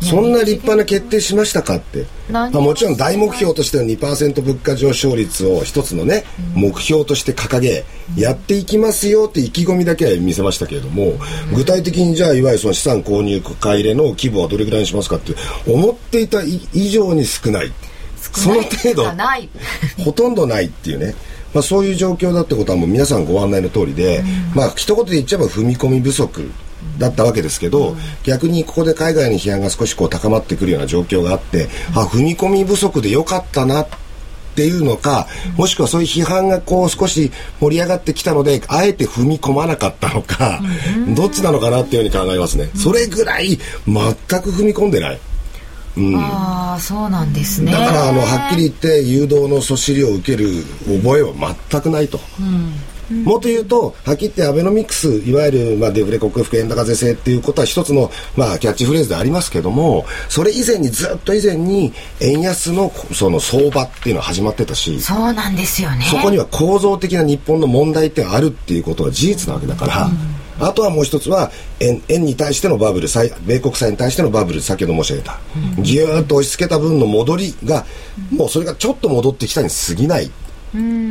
[0.01, 7.85] そんな立派な決定しましたかって、まあ、もちろん大目標としての2%物価上昇率を一つのね、目標として掲げ、
[8.17, 11.13] やっていきますよって意気込みだけは見せましたけれども、
[11.53, 15.33] 具体的にじゃあいわゆるその資産購入買い入れの規模はどれぐらいにしますかって
[15.67, 17.71] 思っていた以上に少ない。
[18.33, 19.05] その程度。
[20.03, 21.15] ほとんどないっていうね。
[21.53, 26.51] まあ、そういう状況だってことはもう皆さんご案内の通りで、まあ一言で言っちゃえば踏み込み不足
[26.97, 33.87] だったわけですけど、うん、逆にここで海外の批判が少しこう高まってくるような状況があって、うん、あ踏み込み不足でよかったなっ
[34.55, 35.27] ていうのか、
[35.57, 40.61] もしくはそういう批判がこう少し盛り上がってきたのであえて踏み込まなかったのか、
[40.95, 42.69] うん、どっちなのかなっていうふうに考えますね。
[42.73, 45.19] それぐらい全く踏み込んでない。
[45.97, 47.71] うん、ああそうなんですね。
[47.71, 50.63] だからあのはっきり言って誘導のそしりを受ける
[51.01, 51.33] 覚えは
[51.69, 52.73] 全くないと、うん、
[53.09, 66.05] もっと言うと、はっきり言ってアベノミクス、いわゆる、まあ、デフレ克服円高是正っていうことは一つの、まあ、キャッチフレーズでありますけども、それ以前にずっと以前に、円安のその相場っていうのは始まってたし、そうなんですよね。
[66.09, 70.09] そこには構造的な日本の問題ってあるっていうことは事実なわけだから、
[70.59, 73.07] あとはもう一つは円円に対してのバブル
[73.45, 75.39] 米国債に対してのバブル先ほど申し上げた、
[75.81, 77.85] ぎゅーっと押し付けた分の戻りが
[78.31, 80.31] もうそれがちょっと戻ってきたに過ぎない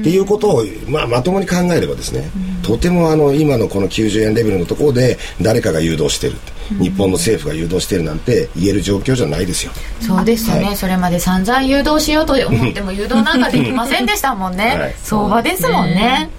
[0.00, 2.30] っていうことを、まあ、まともに考えればですね、
[2.62, 6.34] とてもあの今のこの90円レベルのところで誰かが誘導してる
[6.80, 9.72] 日本の政府が誘導してるなんて言える状況じゃないですよ。
[10.00, 15.94] そうですよね、はい、それまで散々誘導しようと思っても誘導なんかできませんでしたもんね、 はい、相場ですもんね。
[15.94, 16.30] ね、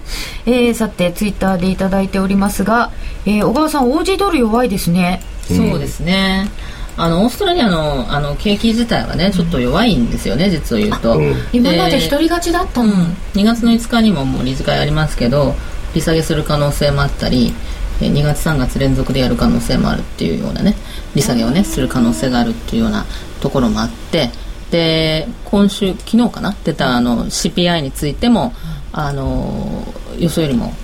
[0.46, 2.90] えー、さてツイッターで頂いておりますが、
[3.24, 5.22] えー、小川さん OG ドル弱いですね。
[5.48, 11.20] そうですね、うんあのオーストラリアのあの景気自体はねちょっと弱いんですよね、実を言うと、
[11.52, 12.82] 今まで一人勝ちだった。
[12.82, 15.54] の、うん、2月の5日にももう理事会ありますけど
[15.94, 17.52] 利下げする可能性もあったり
[18.00, 20.74] 2月3月連続でやる可能性もあるっていうようなね
[21.14, 23.04] 利下げをねする可能性があるっていうような
[23.40, 24.30] ところもあって。
[24.70, 26.52] で今週昨日かな？
[26.64, 28.52] 出たあの CPI についても
[28.92, 29.84] あの
[30.18, 30.74] 予想よりも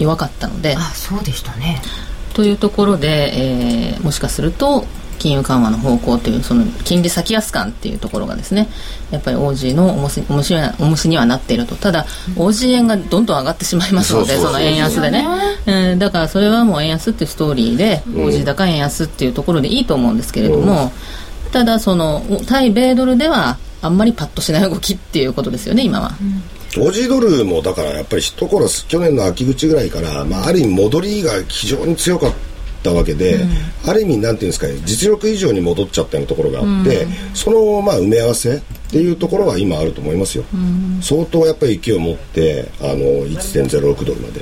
[0.00, 0.74] 弱かったので。
[0.76, 1.80] あそうでしたね。
[2.34, 4.84] というところで、えー、もしかすると
[5.18, 8.68] 金融緩和の方向というその金利先安感っていうところがですね
[9.10, 11.76] やっぱり OG の重し重し重しにはなっていると。
[11.76, 15.26] ただ、うん、OG 円がどんどん上がってしまいますのでその円安でね、
[15.66, 20.92] えー、だからそれはもう円安っていうストーリーで、うん、OG 高円安っていうところでいいと思うんですけれども、
[21.44, 26.12] うん、ただその対米ドルではあんまりパッとしない動きっていうことですよね今は。
[26.76, 32.32] オジドルもだからやっぱり一頃去年の秋口ぐらいから、まあ、ある意味戻りが非常に強かっ
[32.82, 33.50] たわけで、うん、
[33.90, 38.60] ある意味なんていうんですか実力以上に戻っちゃったようなところがあって、うん、そのまあ埋め合わせっ
[38.90, 42.94] ていうところは今あると思いますよ、うん、相当やっぱり勢いを持ってあの
[43.26, 44.40] 1.06ドルまで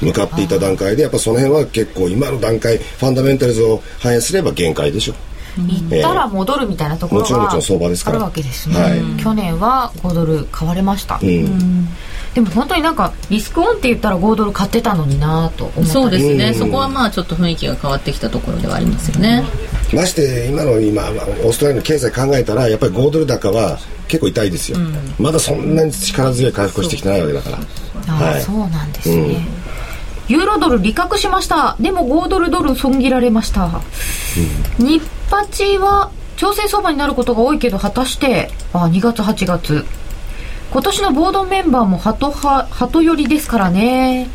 [0.00, 5.14] 向かっていた段階でやっぱその辺は結構今の段階ファンダメンタルズを反映すれば限界でしょ
[5.56, 11.88] 行ったら戻るみたいなところがあるわけですね、はい、去年は5ドル買われました、うん。
[12.34, 19.44] でも本当になんかリスクオンって言ったら5ドル買ってたのになと思ってそうですね、そこはまあちょっと雰囲気が変わってきたところではありますよね、
[19.92, 27.58] まして今の今オーストラリアの経済考えたらやっぱり5ドル高は結構痛いですよ、うん、まだそんなに力強い回復してきてないわけだから。
[28.08, 30.34] あ、はい、そうなんですね、うん。
[30.34, 31.76] ユーロドル利確しました。
[31.80, 33.66] でも5ドルドル損切られました、
[34.80, 39.84] うん、日八は調整相場になることが多いけど果たしてあ2月8月。
[40.72, 44.28] 今年のボードメンバーもハト派ハト寄りですからね。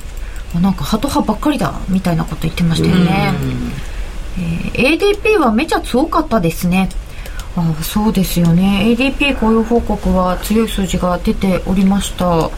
[0.61, 3.33] なんかハト派ばっかりだみたいなこと言ってましたよね、
[4.37, 6.89] えー、ADP はめちゃ強かったですね。
[7.55, 8.95] あそうですよね。
[8.97, 12.49] ADP 雇用報告は強い数字が出ておりました。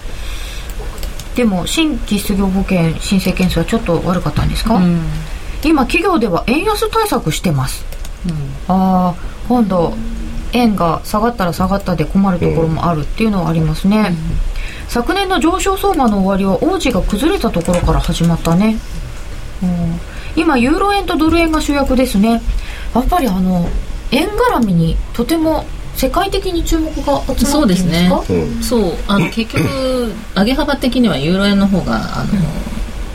[1.36, 5.02] でも新規失業保険申請件数はちょっと悪かったんですか、うん、
[5.64, 8.01] 今企業では円安対策してます、うん、
[8.68, 9.16] ああ
[9.48, 9.94] 今度
[10.54, 14.16] 円が下がったら下がったで困るところもあるっていうのはありますね、うん、
[14.90, 18.78] 昨年の上昇相場の終わりは王子が崩れたところから始まったね、
[19.64, 22.42] うん、今ユーロ円とドル円が主役ですね。
[22.94, 23.68] やっぱりあの
[24.12, 28.10] 円絡みにとても世界的に注目が集まってそうですね、
[28.62, 28.94] そう。
[29.08, 32.32] あの結局上げ幅的にはユーロ円の方があの、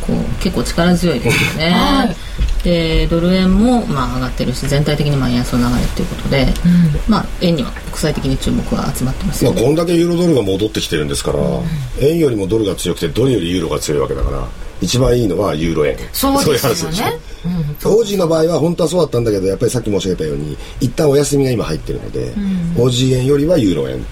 [0.06, 2.16] こう結構力強いですよね、はい。
[2.62, 11.64] でドル円もまあ上がってるし全体的にまあ円安の流れということで、うん、まあ、円には国際的に注目は集まってます、ね、まあ、こんだけユーロドルが戻ってきてるんですから、うん、
[12.00, 14.48] 円よりもドルが強くてドルよりユーロが強いわけだから
[14.80, 15.96] 一番いいのはユーロ円。
[16.12, 17.06] そういう話でしょ、
[17.86, 22.40] うん、オージーの場合は本当はそうだったんだけどやっぱりさっき申し上げたように一旦お休みが今入ってるので、う
[22.80, 24.04] ん、オージー円よりはユーロ円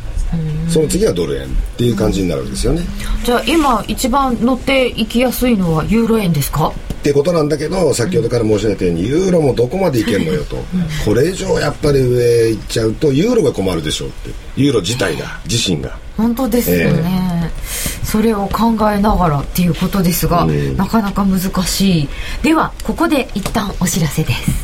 [0.69, 2.83] その次はドル円っていう感じになるんですよね、
[3.25, 6.69] じゃあ今一番乗っていきやすいのはユーロ円ですか？
[6.69, 6.73] っ
[7.05, 10.57] ていうことなんだけど先ほどから申し上げたようにユーロもどこまでいけるのよと、
[11.05, 14.31] これ以上やっぱり上行っちゃうとユーロが困るでしょうって。
[14.57, 15.99] ユーロ自体が自身が。
[16.17, 22.09] 本当ですよね、えー、それを考えながらっていうことですが、なかなか難しい。
[22.43, 24.64] ではここで一旦お知らせです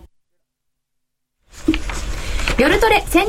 [2.57, 3.27] 夜トレせん、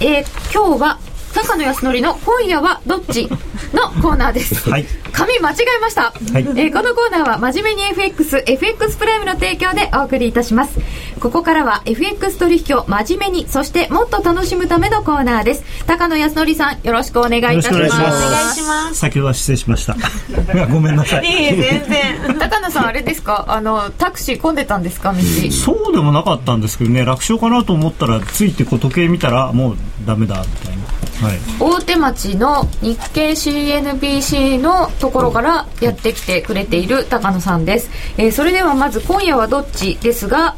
[0.00, 0.98] えー、今日は
[1.34, 3.28] 高野康則の「今夜はどっち?」
[3.72, 10.78] のコーナーです、 はい、紙間違えました、はい、えー、このコーナーは真面目に FXFX プライムの提供でお送りいたします。
[11.20, 15.62] ここからは FX 取引を真面目にそしてもっと楽しむためのコーナーです。
[15.86, 17.72] 高野康則さんよろしくお願いいたします。
[17.74, 18.94] お願いします。
[18.94, 19.96] 先ほどは失礼しました。
[20.72, 21.26] ごめんなさい。
[21.26, 22.36] いい全然。
[22.40, 23.44] 高野さんあれですか？
[23.48, 25.12] あのタクシー混んでたんですか？
[25.12, 25.18] 道
[25.52, 27.04] そうでもなかったんですけどね。
[27.04, 30.76] 楽勝かなと思ったらついてこう時計見たらもうダメだみたい
[31.19, 40.56] なはい、大手町の日経 CNBC のところからやってきてくれている高野さんです、えー、それではまず今夜はどっちですが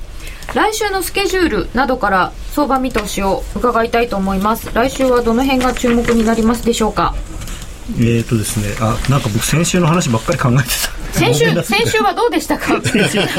[0.54, 4.70] 来週のスケジュールなどから相場見通しを伺いたいと思います。
[4.74, 7.14] 来週はどの辺が注目になりますでしょうか？
[7.96, 8.74] えっ、ー、とですね。
[8.80, 12.74] あなんか僕先週の話ばっかり考えてた先週、先週はどうでしたか？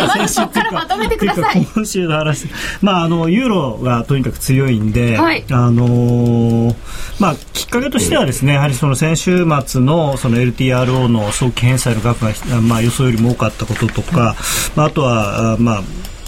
[0.07, 1.65] まずそこからまとめてください。
[1.75, 2.47] 今週の話。
[2.81, 6.75] まあ、あの、ユーロがとにかく強いんで、はい、あのー、
[7.19, 14.36] まあ、きっかけとしてはですね、やはりその先週末のその LTRO の早期返済の額が、まあ、予想よりも多かったこととか、
[14.75, 15.83] まあ、あとは、まあ、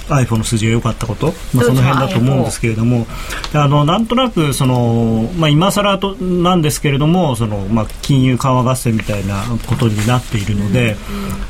[0.09, 3.07] iPhone の数字が良かったこと、まあ、その辺だと思うんですけれども、
[3.53, 10.95] あのなんとなくその、まあ、今更となんですけれどもその、まあ、金融緩和合戦みたいなことになっているので,、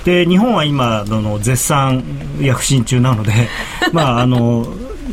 [0.03, 2.03] で日本は今の絶賛
[2.39, 3.49] 躍進中なので、
[3.91, 4.67] まああの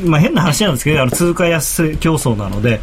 [0.05, 2.81] まあ、変な話なんですけどあの通貨安競争なので。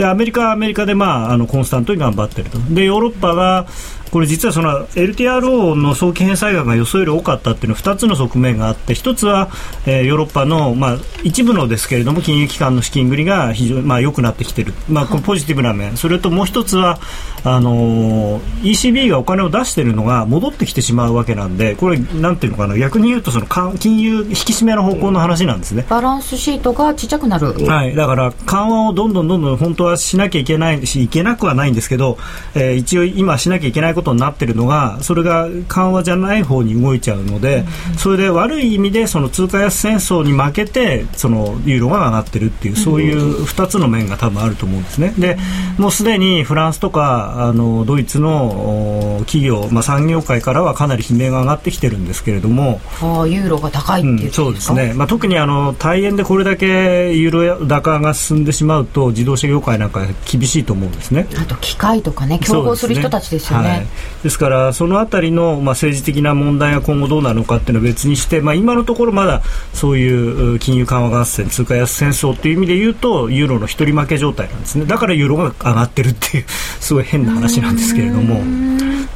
[0.00, 2.58] でアメリカはアメリカで、まあ、あのコンスタントに頑張っていると。
[2.70, 3.66] でヨーロッパが
[4.10, 9.50] これ実はその LTRO の早期返済額が予想より多かったっていうのは2つの側面があって1つは、
[9.86, 15.96] えー、ヨーロッパの、まあ、一部のですけれども金融機関の資金繰りが非常に、まあ、良くなってきている、まあ、このポジティブな面。
[15.96, 16.98] それともう1つは
[17.44, 22.76] あのー、ECB がお金を出しているのが戻ってきてしまうわけなんでこれなんていうのかな。
[22.76, 25.86] 逆に言うとその金融引き締めの方向の話なんですね。
[25.88, 32.18] バランスシートがちっちゃくなる、はい、だから緩和をどんどんどんどん本当はしなきゃいけないしいけなくはないんですけど、
[32.54, 45.12] えー、一応今しなきゃいけないことになっているのがそれが緩和じゃない方に動いちゃうので、うん、それで悪い意味でその通貨安戦争に負けてそのユーロが上がってるっていうそういう2つの面が多分あると思うんですね。
[45.18, 45.38] で
[45.78, 61.26] もうすでにフランスとかあのドイツの企業、まあ、産業界からはかなり悲鳴が上がってきてるんですけれどもあユーロが高いっていう、うん、そうですね、まあ、特にあの大円でこれだけユーロ高が進んでしまうと自動車業界なんか厳しいと思うんですね。
[61.40, 63.86] あと機械とかね競合する人たちですよね。
[64.22, 74.84] です、からそのあたりの、まあ、政治的な問題が今後どうなるのかっていうのは別にして、まあ、今のところまだそういう金融緩和合戦通貨安戦争っていう意味で言うとユーロの一人負け状態なんですね。
[74.84, 76.44] だからユーロが上がってるっていう
[76.80, 78.42] すごい変な話なんですけれども。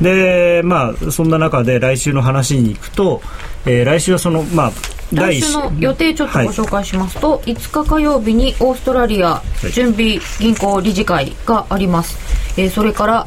[0.01, 3.23] でまあそんな中で来週の話に行くと、
[3.65, 4.73] えー、来週はそのまあ
[5.13, 12.19] 来週の予定ちょっとご紹介しますと、はい、5日火曜日にオーストラリア準備銀行理事会があります、
[12.61, 13.27] えー、それから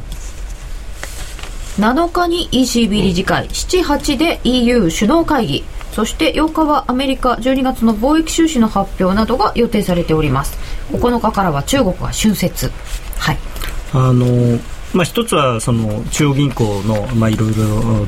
[1.78, 10.58] 7日に ECB 理事会、7、8で EU 首脳会議、そして8日はアメリカ12月の貿易収支の発表などが予定されております。
[10.90, 12.72] 9日からは中国が春節。
[13.16, 13.38] はい。
[13.92, 14.58] あの
[14.94, 18.06] まあ、一つはその中央銀行の、まあ、いろいろ、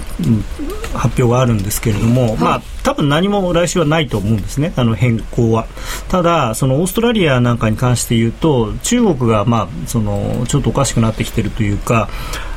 [0.94, 5.66] 発表があるんですけれども、はい、まあ、多分何も来週はないと思うんですね、あの変更は。
[6.08, 12.08] ただ、そのオーストラリアなんかに関して言うと、中国が、まあ、そのちょっとおかしくなってきているというか、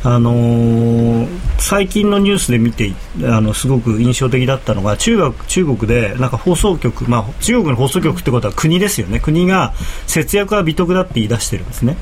[0.06, 1.28] あのー、
[1.60, 2.92] 最近のニュースで見て
[3.24, 9.74] あのすごく印象的だったのが中国中国でなんか放送局、まあ、中国の放送局ってことは国ですよね国が
[10.06, 11.96] 節約は美徳だって言い出してるんですね。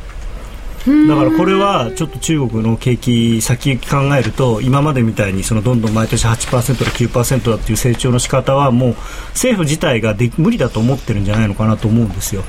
[1.07, 8.95] だからこれはちょっと中国の景気先行き考えると今までみたいにそのどんどん毎年8%と9%だっていう成長の仕方はもう
[9.29, 12.43] 政府自体がで無理だと思ってるんじゃないのかなと思うんですよ。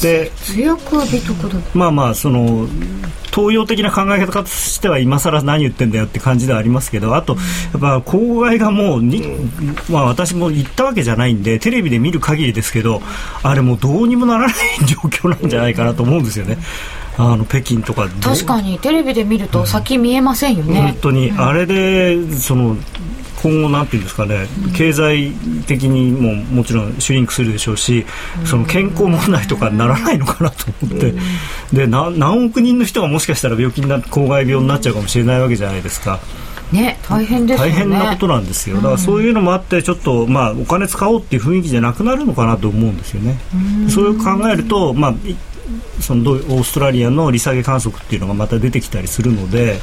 [0.00, 0.30] で
[1.74, 2.68] まあまあその
[3.34, 7.36] 東洋的な考え方としては今更何言ってんだよって感じではありますけどあと
[7.72, 9.24] やっぱ公害がもうに、
[9.90, 13.02] まあ、私も行ったわけじゃないんでテレビで見る限りですけど
[13.42, 14.54] あれもうどうにもならない
[14.86, 16.58] 状況なんじゃないかなと思うんですよね。
[17.18, 22.76] あの北京とか確かにテレビで見ると先見えませんよね、本当に、あれでその
[23.42, 24.46] 今後、なんていうんですかね、
[24.76, 25.30] 経済
[25.66, 28.04] 的にももちろんシュリンクするでしょうし、
[28.44, 31.14] その健康問題とかにならないのかなと思って、
[31.72, 36.20] で何億人の人がもしかしたら病気にな公害病になっちゃうかもしれないわけじゃないですか。
[36.72, 43.38] ね、大変です、ね、大変なことなんですよ、だからそういうのもあって、ちょっと、まあ、お金使おうっていう雰囲気じゃなくなるのかなと思うんですよね。
[43.86, 45.14] うそう考えると、まあ、
[46.00, 49.80] そのオーストラリアの利下げ観測っていうのがまた出てきたりするので、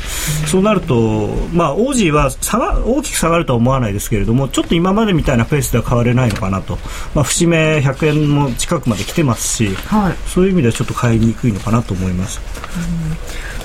[0.48, 6.78] そうなると、まあ、オージーは下が大きく下がるとは思わないですけれども、ちょっと今までみたいなペースでは変われないのかなと、
[7.14, 12.40] まあ、節目100円も近くまで来てますし、はい、そういう意味ではちょっと買いにくいのかなと思います。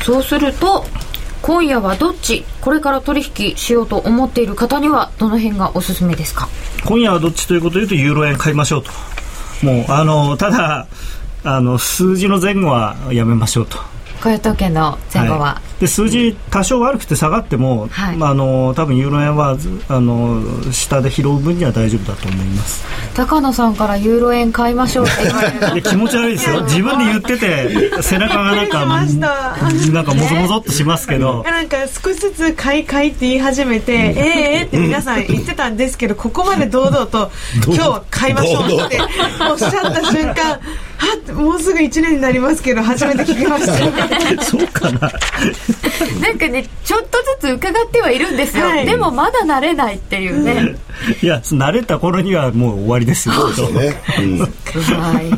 [0.00, 0.84] うそうすると
[1.42, 6.48] 今夜はどっちこれから取引しようと思っている方にはどの辺がおすすめですか？
[6.84, 8.90] 今夜はどっちということでいうとユーロ円買いましょうと。
[9.62, 10.86] もうあのただ
[11.44, 13.78] あの数字の前後はやめましょうと。
[14.20, 19.56] 雇用統計の前後は、はい、で数字多少悪くて下がっても、はい、まあ、あの多分ユーロ円は
[19.88, 22.84] あの下で拾う分には大丈夫だと思います。
[23.14, 25.82] 高野さんからユーロ円買いましょうって言われる。
[25.88, 26.60] 気持ち悪いですよ。
[26.68, 28.84] 自分で言ってて背中がなんか
[29.90, 31.42] なんかもぞもぞっとしますけど。
[31.44, 37.30] なんか少しずつ買い買いって言い始めて、ええー、って皆さん言ってたんですけどここまで堂々と
[37.66, 39.00] 今日買いましょうって
[39.50, 40.60] おっしゃった瞬間
[41.00, 44.42] はもうすぐ1年になりますけど初めて聞きました。
[44.44, 45.00] そうかな。
[46.20, 50.76] なんかねちょっとずつ伺ってはいるんですよ、はい、でもまだ慣れないっていうね、
[51.22, 53.34] いや慣れた頃にはもう終わりですよ。
[53.34, 54.22] そうですね、う。
[54.22, 54.38] ん、
[55.00, 55.30] はい。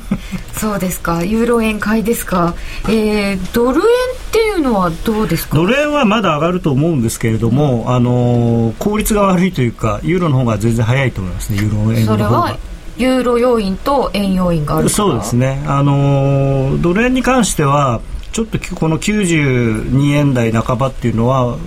[0.59, 1.25] そうですか。
[1.25, 2.55] ユーロ円買いですか。
[2.89, 3.85] えー、ドル円っ
[4.33, 5.57] ていうのはどうですか？
[5.57, 11.59] ドル円はまだ上がると思うんですけれども、あのー、効率が悪いというかユーロの方が全然早いと思いますね。
[11.59, 12.57] ユーロ円の方が
[12.97, 18.01] ユーロ要因と円要因があるそうですね、あのドル円に関しては
[18.33, 21.59] ちょっとこの92円台半ばっていうのは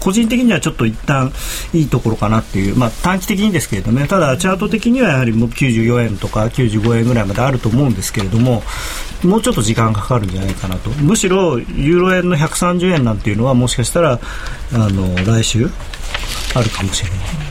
[0.00, 1.32] 個人的にはちょっと一旦
[1.72, 4.06] いいところかなっていう、まあ、短期的にですけれどね。
[4.06, 8.62] ただチャート的にはやはりもう94円とか95円ぐらいまであると思うんですけれども
[9.24, 10.90] もうちょっと時間かかるんじゃないかなと。
[10.90, 14.20] むしろユーロ円の130円なんていうのはもしかしたら
[14.72, 15.68] あの来週
[16.54, 17.47] あるかもしれない。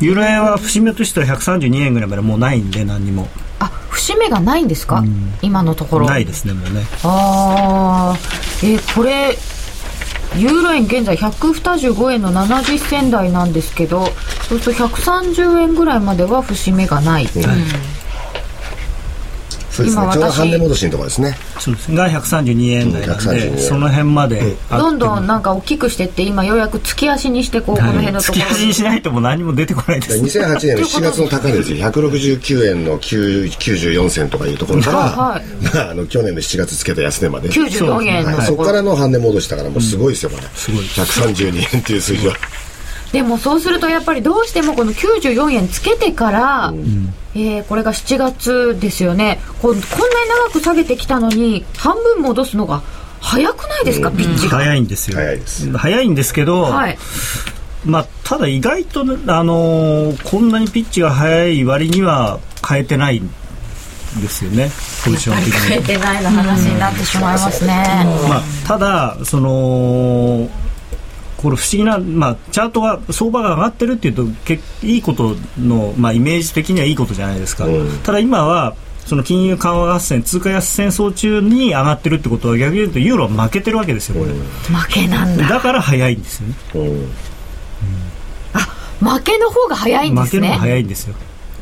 [0.00, 3.28] ユーロ円は節目としては132円ぐらいまでもうないんで何にも。
[3.60, 6.06] あ節目がないんですか、うん、今のところ。
[6.06, 6.84] ないですねもうね。
[7.04, 8.18] ああ
[8.62, 9.36] えー、これ
[10.36, 14.06] ユーロ円現在125円の70銭台なんですけど
[14.48, 17.28] そうすると130円ぐらいまでは節目がない、う。
[17.28, 17.93] ん
[19.74, 20.02] そうですね。
[20.12, 21.36] ちょうど半値戻しのところですね。
[21.58, 21.92] そうです。
[21.92, 28.44] が132円台なんで、うん、その辺まで、うん、どんどんなんか大きくしてって今ようやく月足にしてこう、この辺のところ。
[28.44, 30.22] 月足にしないともう何も出てこないです。
[30.22, 31.90] 2008年の7月の高値ですよ。
[31.90, 35.44] 169円の94銭とかいうところから、はい、
[35.74, 37.48] まあ、あの去年の7月つけた安値まで。
[37.48, 40.84] 94円の、はい、そこからの半値戻したからもうすごいですよまだ、すごい。
[40.84, 42.36] 132円っていう数字は。
[43.12, 49.40] でもそうするとやっぱりどうしてもこの94円つけてから、うん、えー、これが7月ですよね。
[49.60, 49.84] ここんなに
[50.46, 52.82] 長く下げてきたのに半分戻すのが
[53.20, 54.58] 早くないですか、うん、ピッチが。
[54.58, 55.16] 早いんですよ。
[55.16, 55.76] 早いです。
[55.76, 56.98] 早いんですけど、はい、
[57.84, 59.04] まあ、ただ意外と、あ
[59.42, 63.20] のー、こんなにピッチが速い割には変えてない
[64.20, 64.70] ですよね。
[65.04, 65.60] ポジション的に。
[65.60, 70.48] 変えてないの話になってしまいますね、まあ、ただその
[71.44, 78.74] これ不思議な、まあ、チャートが相場が上がってるっていうとけいいことの、まあ、イメージ的にはいいことじゃないですか、うん、ただ今は
[79.04, 85.46] その金融緩和合戦通貨安戦争中に上がってるってことは逆に言うとユーロは負けてるわけですよこれ、うん、負けなんだ。
[85.46, 86.48] だから早いんですよ。
[86.48, 87.08] ね、うん、
[88.54, 88.60] あ
[89.18, 90.40] 負けの方が早いんですね。
[90.40, 91.14] 負けの方が早いんですよ。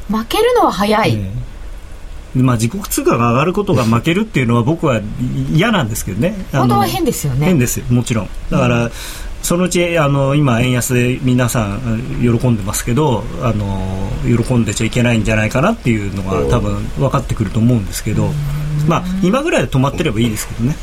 [0.08, 5.00] 負けるのは早い、えーまあ、自国通貨が上がることが負けるっていうのは僕は
[5.52, 6.36] 嫌なんですけどね。
[6.52, 7.46] 本当は変ですよね。
[7.46, 7.86] 変ですよ。
[7.90, 8.28] もちろん。
[8.48, 8.92] だから、うん
[9.42, 11.80] そのうちあの今、円安で皆さん
[12.20, 18.30] 喜んでますけどあの喜んでちゃいけないんじゃないかなっていうのが多分分かってくると思うんですけど、
[18.86, 20.76] まあ、今ぐらいで止まってればいいですけどね。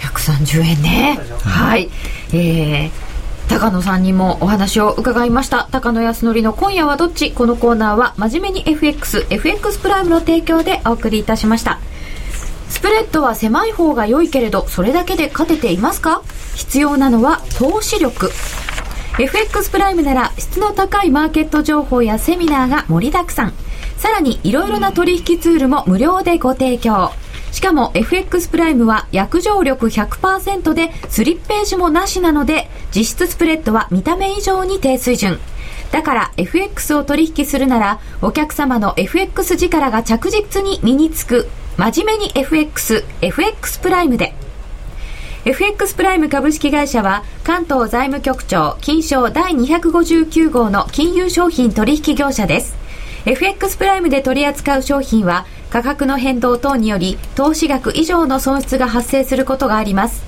[0.00, 1.90] 130円ね、はい、
[2.32, 2.90] えー、
[3.48, 5.68] 高野さんにもお話を伺いました。
[5.72, 7.32] 高野康則の今夜はどっち？
[7.32, 11.80] このコーナーは真面目に FXFX プライムの提供でお送りいたしました
[12.68, 16.22] スプレッドは狭い方が良いけれどそれだけで勝てていますか？
[16.54, 18.30] 必要なのは投資力。
[19.18, 23.52] FX プライムなら質の高いマーケット情報やセミナーが盛りだくさん。
[23.96, 27.12] さらにいろいろな取引ツールも無料でご提供。
[27.56, 35.38] しかも FX プライムは約定力100%でスリッページもなしなので実質スプレッドは見た目以上に低水準。
[35.90, 41.48] だから FX を取引するならお客様の FX 力が着実に身につく。
[41.78, 44.34] 真面目に FX、FX プライムで。
[45.46, 52.85] FX プライム株式会社は関東財務局長金賞第259号の金融商品取引業者です。
[53.26, 60.22] FX プライムで取り扱う商品は価格の変動等により投資額以上の損失が発生することがあります。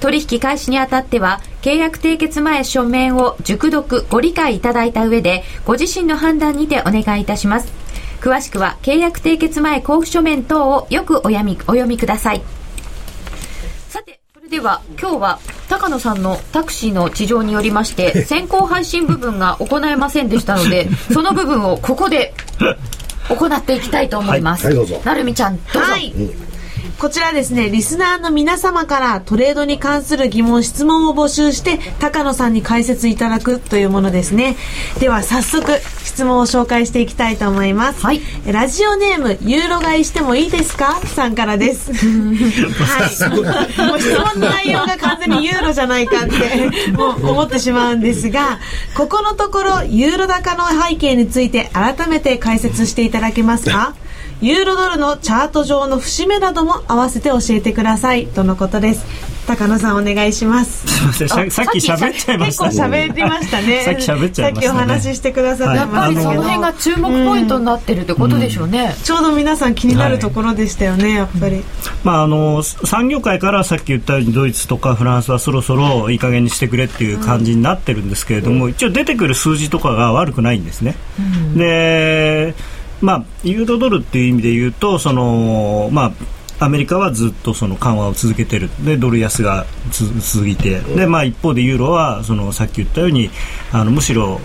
[0.00, 7.70] 取引開始にあたっては契約締結前書面を熟読ご理解いただいた上でご自身の判断にてお願いいたします。
[8.22, 12.40] 詳しくは契約締結前交付書面等をよくお読みお読みください。
[13.88, 15.38] さてそれでは今日は
[15.68, 22.34] 高野さんのタクシーの事情によりまして先行配信部分が行えませんでしたので その部分をここで
[23.28, 24.66] 行っていきたいと思います。
[24.66, 25.92] はい、はい、なるみちゃん、どうぞ。
[25.92, 26.47] はい
[26.98, 34.56] こちらですね、リスナーの皆様からトレードに関する疑問、質問を募集して、高野さんに解説いただくというものですね。
[34.98, 38.04] では、早速、質問を紹介していきたいと思います。
[38.04, 38.20] はい。
[38.46, 41.00] ラジオネーム、ユーロ買いしてもいいですか？
[41.06, 41.92] さんからです。
[41.92, 43.88] はい。
[43.88, 48.58] もう質問の内容が完全にユーロじゃないかって、もう思ってしまうんですが、
[48.96, 53.94] ここのところ、ユーロ高の背景について改めて解説していただけますか？
[54.40, 58.28] ユーロドルのチャート上の節目なども合わせて教えてください。
[58.28, 59.04] とのことです。
[59.48, 60.86] 高野さんお願いします。
[60.86, 61.50] すみません。
[61.50, 63.82] さっき喋っちゃいました、ね、結構喋りましたね。
[63.82, 68.86] さっき喋っちゃいました、ね、さっきお話ししてくださってましたけど、はい、その辺が注目ポイントになってるってことでしょうね、うん。
[68.86, 71.64] うん、ちょうど皆さん気になるところでしたよね、はい、やっぱり。
[72.04, 80.94] まああの産業界からさっき言ったようにドイツとかフランスはそろそろいい加減にしてくれっていう感じになってるんですけれども、うん、一応出てくる数字とかが悪くないんですね、
[81.56, 82.54] で
[83.00, 86.12] まあ、ユーロドルっていう意味で言うとその、まあ、
[86.60, 88.70] アメリカはずっとその緩和を続けてる。
[88.84, 89.66] でドル安が
[90.20, 90.80] 続いて。
[90.80, 93.30] で、まあ、一方でユーロはそのさっき言ったように
[93.72, 94.40] あのむしろ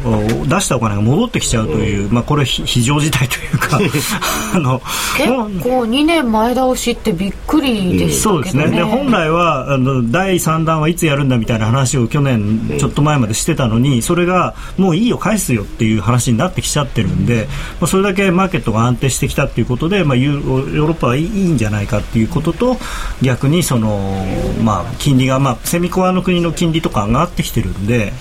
[0.47, 3.79] 出したお金が戻ってきちゃうという、まあ、これ非常事態というか
[4.53, 4.81] あの
[5.17, 8.67] 結構2年前倒しってびっくりでした、ね、そうですね。
[8.67, 17.47] で本来はあの第3弾はいつやるんだみたいな話を去年ちょっと前までしてたのにそれがもういいよ返すよっていう話になってきちゃってるんで、
[17.79, 22.77] まあ、それだけマーケットが安定してきたということで、まあ、ヨーロッパはいいんじゃないかっていうことと
[23.21, 24.25] 逆にその、
[24.63, 28.13] まあ、金利が、まあ、セミコアの国の金利とか上がってきてるんで。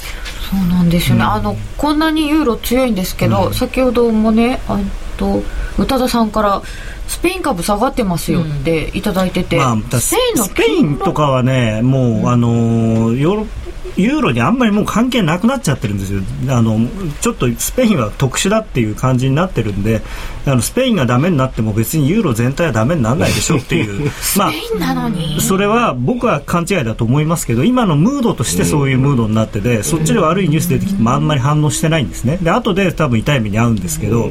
[0.51, 4.79] そうなんですよね、うん、あのこんなにユーロ強いんですけど、うん、先ほどもねあ
[5.17, 5.43] と
[5.79, 6.61] 宇多田さんから
[7.09, 10.15] スペイン株下がってますよっていただいてて、まあ、ス
[10.55, 13.62] ペインとかはねもう、あのヨーロッ
[13.97, 16.21] ユーロにあんまりもう関係なくなっちゃってるんですよ。
[16.49, 16.79] あの
[17.21, 20.03] ちょっとスペインは特殊だっていう感じになってるんで
[20.47, 24.11] あのスペインがダメになっても別にユーロ全体はダメにならないでしょっていう。
[24.37, 24.53] まあ
[25.41, 32.39] それは僕は勘違いだと思いますけど今のムードとしてそういうムードになっててそっちで悪いニュース出てきてもあんまり反応してないんですね。
[32.41, 34.31] で後で多分痛い目に遭うんですけど。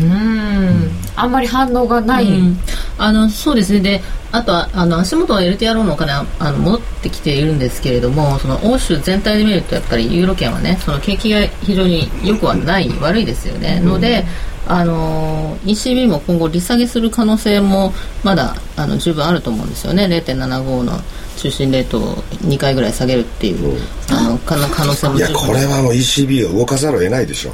[0.00, 0.90] うん。
[1.16, 2.58] あんまり反応がない、うん、
[2.98, 3.80] あのそうですね。
[3.80, 14.24] であとはあの足元は LTRO のお金はあの戻ってきているんですけれどもその欧州全体で見るとやっぱりユーロ圏はねその景気が非常に良くはない悪いですよね、ので
[14.68, 17.92] あの ECB も今後利下げする可能性も
[18.24, 20.06] まだあの十分あると思うんですよね。
[20.06, 20.92] 0.75の
[21.36, 23.78] 中心レートを2回ぐらい下げるっていう、うん、
[24.12, 27.52] あの可能性もいやこれはもう ECB を動かざるを得ないでしょ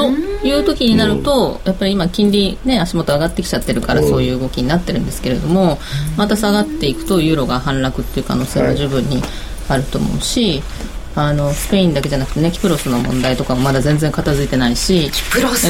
[0.00, 5.78] という時になると、やっぱり今金利ね足元上がってきちゃってるからそういう動きになってるんですけれども、
[6.16, 9.22] また下がっていくとユーロが反落っていう可能性は十分に
[9.68, 10.62] あると思うし、
[11.16, 15.66] あのスペインだけじゃなくてねキプロスの問題とかもまだ全然片付いてないしキプロス、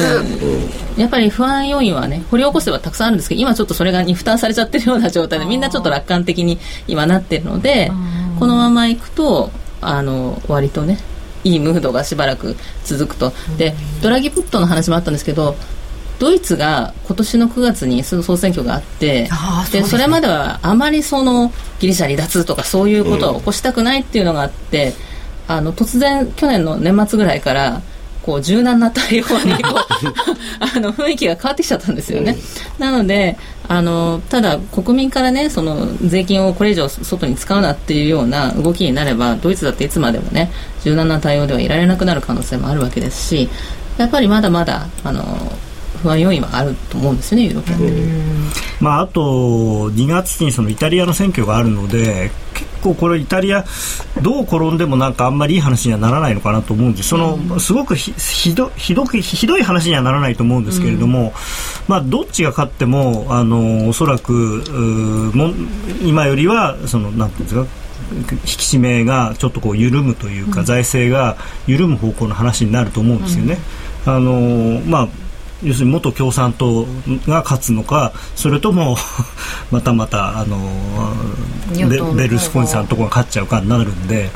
[0.97, 7.91] やっぱり不安要因はね掘り起こせばたくさんあるんですけど今ちょっとそれがに負担されちゃってるような状態でみんなちょっと楽観的に今なってるので
[8.39, 9.49] このままいくと
[9.81, 10.99] あの割とね
[11.43, 15.55] いいムードがしばらく続くとでドラギプットの話もあったんですけど
[16.19, 19.27] ドイツが今年の9月に総選挙があって
[19.71, 24.93] で、ね、それまではあまりそのギリシャ離脱とかそういうことを起こしたくないっていうのがあって、
[25.49, 27.81] うん、あの突然去年の年末ぐらいから
[28.21, 29.75] こう柔軟な対応にこう
[30.77, 32.37] あの雰囲気が変わってきちゃったんですよね。
[32.77, 33.35] なので
[33.71, 40.51] あのただ国民からねその税金をこれ以上外に使うなっていうような動きになればドイツだっていつまでもね
[40.83, 43.49] 柔軟な対応ではいられなくなる可能性もあるわけですし
[43.97, 45.23] やっぱりまだまだあの
[46.01, 47.77] 不安要因はあると思うんですよね、ユーロ圏
[48.81, 49.21] まあ、あと
[49.91, 53.63] 2月にそのイタリアの選挙があるので結構これイタリア
[54.21, 57.09] どう転んでもなんかあんまりいい話にはならないのかなと思うんです。
[57.09, 58.11] そのすごくひ
[58.55, 61.31] どひどひどい話にはならないと思うんですけれども、うん、
[61.87, 64.31] まあ、どっちが勝ってもあのおそらく
[65.33, 65.53] も
[66.03, 67.67] 今よりはそのなんていうんですか
[68.11, 71.37] 引き締めがちょっとこう緩むというか、うん、財政が
[71.67, 73.59] 緩む方向の話になると思うんですよね。
[74.07, 75.07] うん、あのまあ
[75.63, 76.85] 要するに元共産党
[77.27, 78.97] が勝つのかそれとも
[79.71, 80.57] またまたあの
[82.15, 84.31] ベルスコーニさんのところが勝っちゃうかになるんで。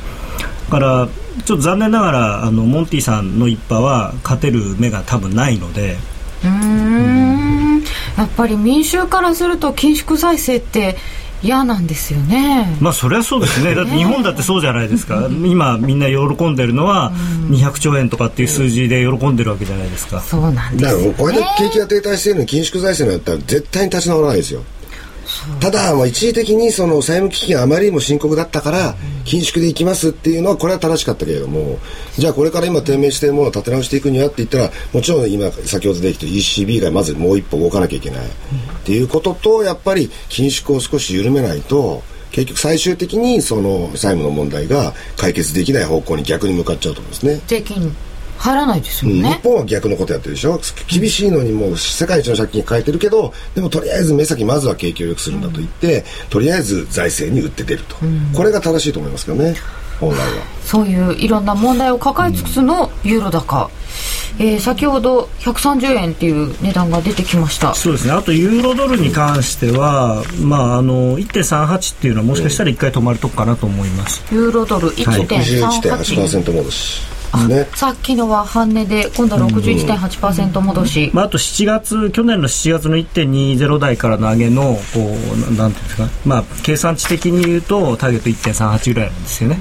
[0.66, 1.08] だから
[1.46, 5.98] ちょっと残念ながらあのモンティさんの一派は勝てる目が多分ないので。
[6.44, 7.84] うん。
[8.18, 10.98] やっぱり民衆からすると緊縮財政って
[11.44, 12.78] 嫌なんですよね。
[12.80, 13.76] まあそりゃそうですね。
[13.76, 15.28] だって日本だってそうじゃないですか。
[15.30, 17.12] 今みんな喜んでるのは
[17.50, 20.22] 200兆円とかっていう数字で喜んでるわけじゃないですか。
[20.22, 24.64] そうなんです、ね、だからこれだけ景気が停滞してるのに緊縮財政のやったら絶対に立ち直らないですよ
[25.60, 31.80] ただ、まあ、一時的にその債務危機があまりにも深刻だったから緊縮でいきますっていうのはこれは正しかったけれども
[32.18, 38.30] じゃあこれから今低迷しているものを立て直していくにはって言ったらもちろん今先ほどできて ECB がまずもう一歩動かなきゃいけないっ
[38.86, 47.42] ていうこととやっぱり緊縮を少し緩めないと結局最終的にその債務の問題が解決できない方向に逆に向かっちゃうと思うんですね。
[48.38, 50.60] 入らないですよね、うん、日本は逆のことやってるでしょ？
[50.88, 59.56] 厳しいのにもう世界一の借金変えてるけどでもとりあえず目先まずは景気を良くするんだと言って、うん、とりあえず財政に打って出ると、うん、これが正しいと思いますけどね
[60.00, 60.26] 本来は。
[60.64, 63.70] そういういろんな問題を抱えつつのユーロ高、
[64.40, 67.74] えー、先ほど130円っていう値段が出てきました。
[67.76, 68.12] そうですね。
[68.12, 77.02] あとユーロドルに関しては、まあ、あの1.38っていうのはもしかしたら1回止まるとこかなと思います、ユーロドル1.38、はい、61.8%戻し
[77.38, 85.00] ね、さっきのは半値で今度は61.8%戻し、まあ、あと7月去年の7月の1.20台からの上げのこ
[85.50, 89.58] うなんていうんですか、まあ、計算値的に言うとターゲット1.38ぐらいなんですよね。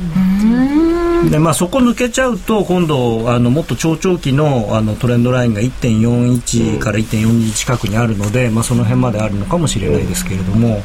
[1.31, 10.83] でまあ、そこ抜けちゃうと今度あのもっと長長期のあのトレンドラインが1.41から1.42近くにあるので、まあ、その辺まであるのかもしれないですけれども、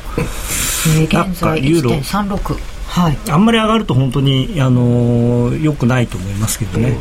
[0.97, 6.97] えー、現在1.36はい、あんまり上がると本当にあの良くないと思いますけどね。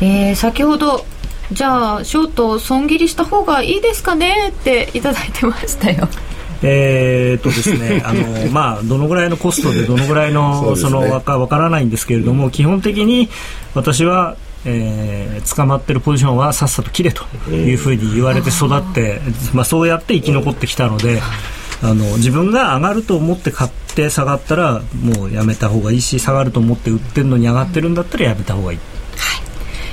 [0.00, 1.06] えー、先ほど
[1.52, 4.48] じゃあショート損切りした方がいいですかね？
[4.48, 6.08] っていただいてましたよ。
[6.62, 13.28] えー、っとですね、 あの、まあ、どのぐらいのコストでどのぐらいの、その、わか、わからないんですけれども、基本的に
[13.74, 14.36] 私は、
[14.66, 19.20] えー、捕まってるポジションはさっさと切れというふうに言われて育って、
[19.54, 21.22] まあ、そうやって生き残ってきたので、
[21.82, 28.78] あの自分が上がると思って買って下がったらもうやめた方がいいし下がると思って売ってるのに上がってるんだったらやめた方がいい。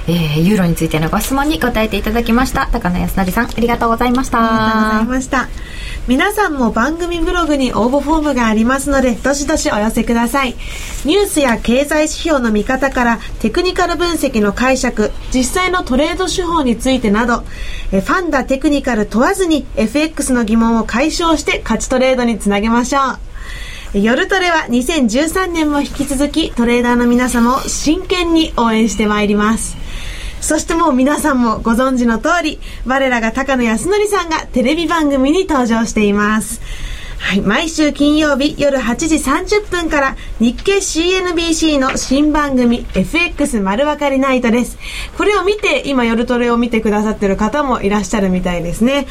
[0.07, 2.67] えー、ユーロについてのご質問に答えていただきました。
[2.71, 4.39] 高野康成さんありがとうございました。
[4.39, 5.49] ありがとうございました。
[6.07, 10.55] 皆さんも番組ブログに応募フォームがありますのでどしどしお寄せください。
[11.05, 17.43] ニュースや経済指標の見方からテクニカル分析の解釈実際のトレード手法についてなど
[17.93, 23.32] えファンダテクニカル問わずに FX の疑問を解消して勝ちトレードにつなげましょう。
[23.93, 29.77] 夜トレは2013年も引き続きトレーダーの皆様を真剣に応援してまいります
[30.41, 36.59] そしてもう皆さんもご存知の通り、我らが高野康則さんがテレビ番組に登場しています。
[37.23, 44.77] はい、毎週金曜日夜8時30分から日経 CNBC の新番組 FX 丸分かりナイトです。
[45.17, 49.07] これを見て今夜トレを見てくださってる方もいらっしゃるみたいですね。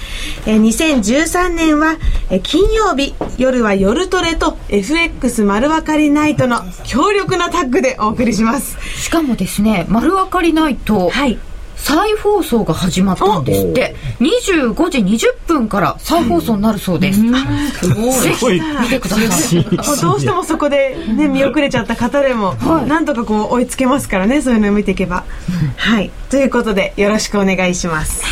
[0.47, 1.97] え2013年は
[2.31, 8.79] え金曜日夜は夜トレと FX 丸分かりナイトの強力なタッグでお送りします。
[9.01, 11.09] しかもですね、丸分かりナイト。
[11.09, 11.41] はい。
[11.83, 13.97] 再放送が始まったんですって。
[14.21, 18.61] 25時20分から再放送になるそうです、うん、すごい。
[18.61, 19.65] 見てください。
[20.01, 26.11] どうしてもそこで、ね、見遅れちゃった方でも、はい、なんとかこう追いつけますからねそういうのを見ていけば、うん、はい。
[26.31, 28.23] ということでよろしくお願いします。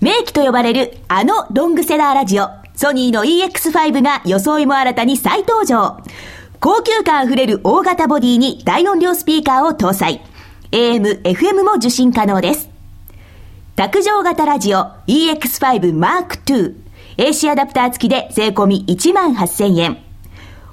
[0.00, 5.98] 名機と呼ばれるあのロングセラーラジオソニーの EX5 が装いも新たに再登場。
[6.60, 10.22] 高級感あふれる大型ボディに大音量スピーカーを搭載
[10.70, 12.68] AM、FM も受信可能です。
[13.74, 16.74] 卓上型ラジオ EX5 Mark2
[17.16, 19.96] AC アダプター付きで税込1万8000円。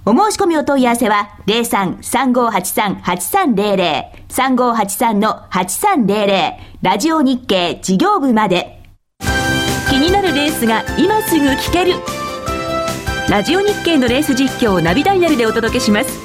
[0.06, 8.82] お申し込みお問い合わせは03-3583-8300 3583-8300ラジオ日経事業部まで。
[9.89, 11.93] 気になるレースが今すぐ聞ける。
[13.30, 16.24] ラジオ日経のレース実況をナビダイヤルでお届けします。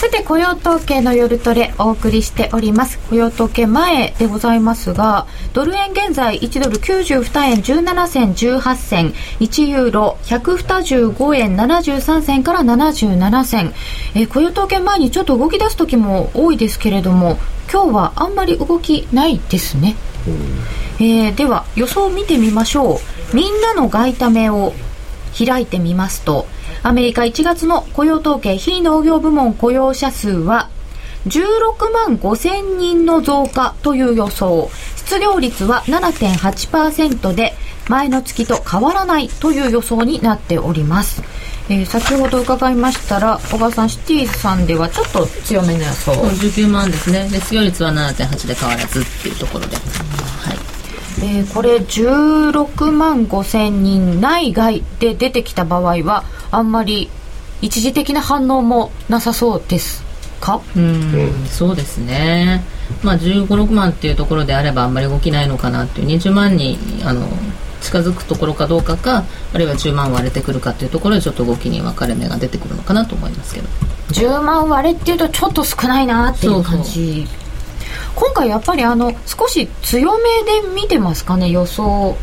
[0.00, 2.98] さて、雇用統計の夜トレお送りしております。
[3.10, 13.74] 雇用統計前でございますが、ドル円現在1ドル92円17銭18銭、1ユーロ125円73銭から77銭。
[14.14, 17.36] えー、雇用統計前にちょっと動き出す時も多いですけれども、
[17.70, 19.96] 今日はあんまり動きないですね。
[20.98, 23.02] えー、では予想を見てみましょ
[23.34, 23.36] う。
[23.36, 24.72] みんなの外為を
[25.38, 26.46] 開いてみますと、
[26.82, 30.70] アメリカ1月の雇用統計非農業部門雇用者数は
[31.26, 34.70] 16万5000人の増加という予想。
[34.96, 37.52] 失業率は7.8%で
[37.88, 41.24] 前の月と変わらないという予想になっております、
[41.68, 46.12] えー、先ほど伺いましたら小川さんシティさんではちょっと強めの予想。
[46.12, 47.28] 19万ですね。
[47.28, 49.76] で失業率は7.8で変わらずっていうところで。
[49.76, 49.82] は
[50.54, 50.69] い。
[51.22, 57.10] えー、これ16万5千人内外で出てきた場合はあんまり
[57.60, 60.02] 一時的な反応もなさそうです
[60.40, 60.60] か？
[60.74, 62.62] うんそうですね。
[63.02, 67.28] まあ1 5 6万っていうところであればあんまり動きないのかなっていう20万にあの
[67.82, 73.68] 近づくところかどうかかあるいは10万割れてくるかっていうところでちょっと動きに分かれ目が出てくるのかなと思いますけど。
[74.12, 77.28] 10万割れっていうとちょっと少ないなっていう感じ
[78.14, 81.50] 今回やっぱりあの少し強めで見てますかね？
[81.50, 82.16] 予想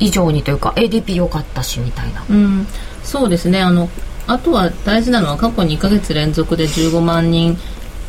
[0.00, 2.66] 以上にというか ADP 良かったしみたいな、うん、
[3.02, 3.60] そうですね。
[3.60, 3.88] あの
[4.26, 7.56] あとは大事なのは過去2か月連続で15万人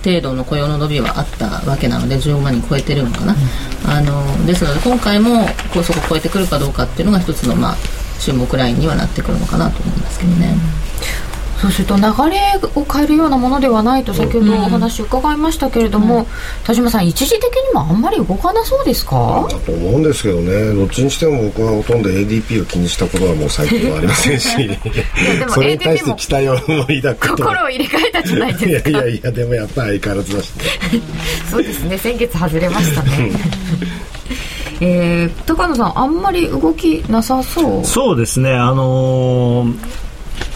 [0.04, 7.76] 程度の雇用の伸びはあったわけなので15万人超えてるのかな、うん、あのですので今回もこそこ超えてくるかどうかっていうのが一つの、まあ、
[8.20, 10.56] 注目ラインにはなってくるのかなと思いますけどね。
[10.84, 10.89] うん
[11.62, 12.07] そうすると流れ
[12.76, 16.26] を変えるようなものではないと先ほどお話伺いましたけれども、うん、
[16.64, 19.45] 田島さん一時的にもあんまり動かなそうですか？
[19.51, 20.74] だと思うんですけどね。
[20.74, 24.49] どっちにしても僕はほとんど ADP を気にしたことはもう最近はありませんし。
[25.49, 28.89] それに対して期待を抱くと心を入れ替えたじゃないですか。
[28.89, 31.01] いやいやいやでもやっぱり相変わらずだし、ね、
[31.51, 33.32] そうですね先月外れましたね。
[34.82, 37.86] えー、高野さんあんまり動きなさそう？
[37.86, 38.53] そうですね。
[38.53, 39.74] あのー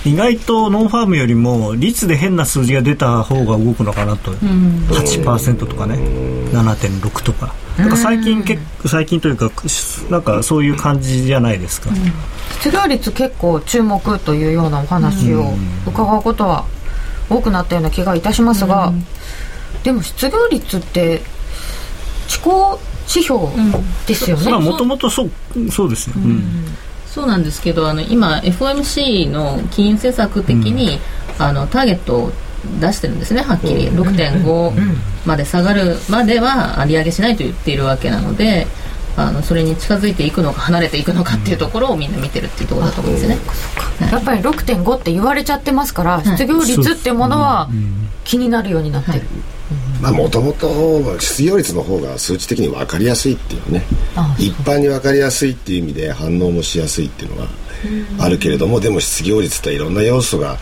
[0.06, 5.95] 意外とノンファームよりも率で変な数字が出た方が動くのかなと、うん、8%とかね。
[6.51, 7.54] 7.6とか。
[7.78, 9.49] なんか最近結構最近というか
[10.10, 11.95] なんかそういう感じじゃないですか、うん、
[12.58, 15.54] 失業率結構注目というようなお話を
[15.88, 16.66] 伺うことは
[17.32, 19.04] 多くなったような気がいたしますが、うん、
[19.84, 21.22] でも失業率って
[22.28, 23.39] 地高指標
[24.08, 25.32] ですよね、もともとそう
[25.72, 26.66] そうですよ、うん
[27.14, 30.97] そうなんですけどあの今 FOMC の金融政策的に、
[31.38, 32.32] うん、あのターゲットを
[32.80, 34.72] 出してるんですねはっきり、うん、6.5
[35.24, 38.66] まで下がるまでは利上げしないと言っているわけなので
[39.16, 43.38] あのそれに近づいていくのか離れていくのかっていうところをみんな見てるっていうところだと思うんですね、
[44.01, 47.70] うん、やっぱり6.5って言われちゃってますから失業率っていうものは
[48.24, 49.30] 気になるようになってる、はい
[50.01, 53.84] まあもともと失業率の方が数値的に分かりやすいっていうね。
[54.38, 57.47] 一般に分かりやすいっていう意味で反応もしやすいっていうのが
[58.20, 60.57] あるけれどもでも失業率っていろんな要素が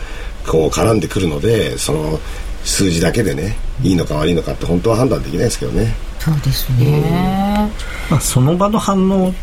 [0.46, 2.18] こう絡んでくるのでその
[2.64, 5.94] 数字だけでねいいのか悪いのかって本当は判断できないですけどね。
[6.18, 7.68] そうですね、
[8.08, 9.34] まあ、その場の反応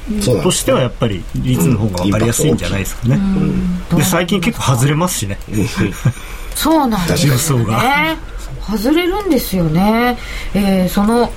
[0.41, 3.19] としてはやっぱり率の方が分かりやすいんじゃないですかね、
[3.93, 5.37] で最近結構外れますしね。
[6.55, 8.17] そうなんですよね
[8.77, 10.17] 外れるんですよね、
[10.53, 11.31] えー、その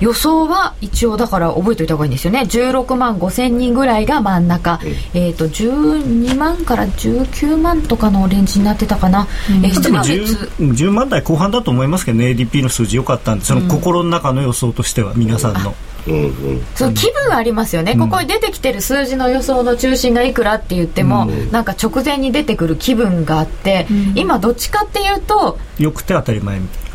[0.00, 2.42] 予想は一応だから覚えておいた方がいいんですよね。
[2.42, 4.78] 16万5千人ぐらいが真ん中、
[5.12, 12.26] えーと、12万から19万とかのレンジになってたかな、うん、えー、失業率 10, 10, 万台後半だと思いますけどね。
[12.26, 15.70] ADP の数字良かったんでその心の中の予想としては皆さんの。
[15.70, 15.74] うん
[16.08, 26.88] うん、そう気分ありますよね、うん、ここに出てきてる数字の予想の中心がいくらって言っても、うん、なんか直前に出てくる気分があって、うん、今どっちかっていうとよくて当たり前みたいな。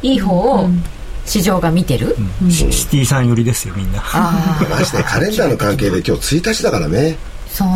[0.00, 0.68] いい方を
[1.24, 2.16] 市場が見てる、
[2.50, 4.00] シティさん寄りですよみんな。
[4.00, 7.16] ましてカレンダーの関係で今日1日だからね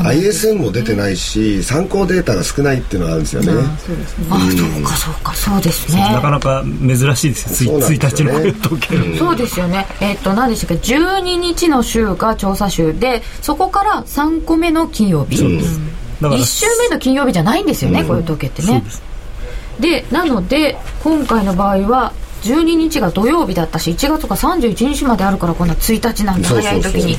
[0.04, 3.48] ISM も出てないし参考データが少ないっていうのがあるんですよね。
[3.84, 4.26] そうですね。
[4.30, 5.34] あ、そうかそうか。
[5.34, 6.12] そうですね。
[6.12, 7.80] なかなか珍しいですよ。
[7.80, 9.86] 1日の雇用統計そうですよね。
[10.00, 18.82] えっ、と何でしたっけ？12日の週が調査週でそこから3個目の金曜日、うん、1週目の金曜日じゃないんですよね、雇用統計ってね。
[19.80, 22.12] でなので今回の場合は
[22.42, 27.16] 12日が土曜日だったし1月が31日まであるからこんな1日なんで早い時に。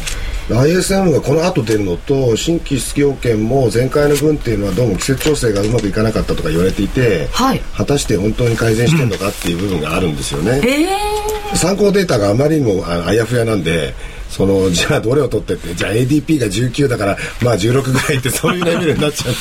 [0.50, 13.94] ISM がこの後出るのと新規失業権も前回の分っていうのはどうも季節調整がうまくいかなかったとか言われていて、はい、果たして本当に改善してるのかっていう部分があるんですよね、えー、参考データがあまりにもあやふやなんで
[14.30, 19.36] そのじゃあどれを取ってってじゃあ ADP が19だからまあ16ぐらいってそういうレベルになっちゃう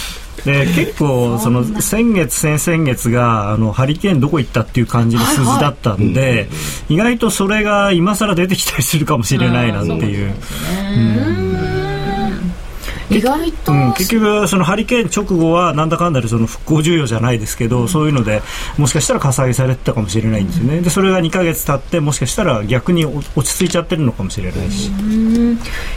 [0.44, 6.48] で結構その先月先々月があのハリケーンどこ行ったっていう感じの数字だったんで、
[6.88, 10.34] 意外とそれが今更出てきたりするかもしれないなんていう。
[13.18, 18.42] 意外と、うん、結局そのハリケーン直後はなんだかんだでその復興需要じゃないですけど、うん、そういうので
[18.78, 20.80] もしかしたらかさ上げされてたかもしれないんですよね。
[20.80, 24.90] でそれが2か月経ってもしかしたら逆に落ち着いちゃってるのかもしれないし。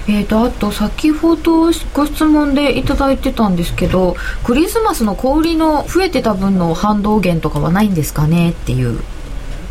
[0.08, 9.00] えーと、あと先ほどご質問でいただいてたんですけどクリスマスの小売りの増えてた分の反動減とかはないんですかねっていう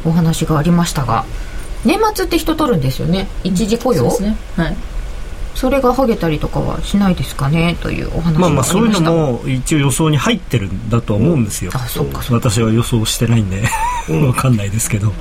[0.05, 1.25] お話がありましたが
[1.85, 3.29] 年末って人取るんですよね。
[3.43, 4.37] 一時雇用、うん、そうですね。
[4.57, 4.77] はい
[5.55, 12.23] それが剥げたりとかはしないですかねというお話まあまあそういうのも一応予想に入ってるんだと思うんですよ、うん、あそうか。
[12.31, 13.63] 私は予想してないんで。
[14.09, 15.13] 分かんないですけど。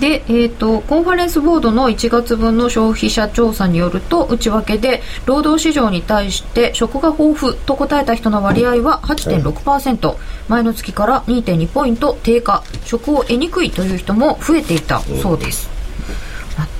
[0.00, 10.16] で、えーと、コンファレンスボードの1月分の消費者調査によると内訳で労働市場に対して職が豊富と答えた人の割合は8.6%
[10.48, 12.62] 前の月から2.2ポイント低下。
[12.84, 15.68] 職を得にくいという人も増えていたそうです、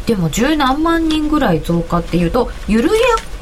[0.06, 2.92] でも十何万人ぐらい増加っていうと緩や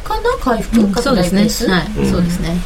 [0.05, 1.75] かな回復方そうですね。
[1.75, 2.57] はい、うん、そうですね。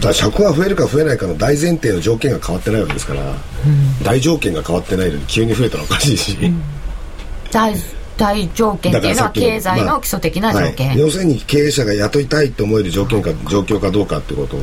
[0.00, 6.62] だ車が増えるか増えないかの大前提の条件が変わってないわけですから、うん、大条件が変わってないのに急に増えたらおかしいし、うん、
[7.50, 7.74] 大
[8.16, 14.56] 大条件っていうのは経済の基礎的な条件、まあはい、要するに経営者が雇いたいと思える条件か状況かどうかってこと。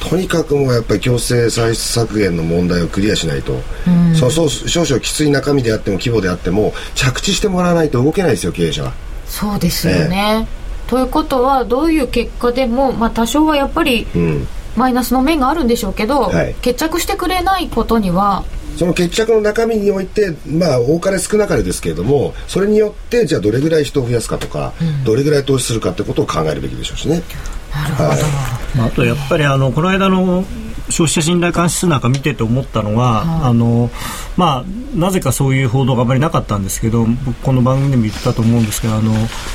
[0.00, 8.92] とにかくもうやっぱり強制歳出削減の問題をクリアしないと、うん、そうそう少々きつい中身であっても規模であっても着地してもらわないと動けないですよ経営者は。
[9.26, 10.46] そうですよね、
[10.86, 14.06] ということはどういう結果でも、まあ、多少はやっぱり、
[14.76, 18.44] マイナスの面があるんでしょうけど、はい、決着してくれないことには
[18.76, 27.22] その決着の中身においてまあ多かれ少なかれですけれどもそれによってじゃあどれぐらい人を増やすかとか、うん、どれぐらい投資するかってことを考えるべきでしょうしね。
[27.72, 28.18] なるほど、はい。
[28.76, 30.44] まあ、あとやっぱりあのこの間の
[30.90, 33.90] 消費者信頼監視数なんか見てて思ったのは、はい、あの
[34.36, 39.12] まあ、なぜかそういう報道があまりなかったんですけど僕この番組でも言ったと思うんですけどあの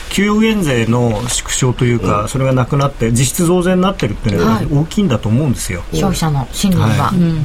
[0.10, 7.18] 給与減税の縮小というか、うん、それがなくなって実質増税になってるっていうのは大きいんだと思うんですよ、消費者の心理は、はい。
[7.18, 7.24] うん。
[7.24, 7.42] うん、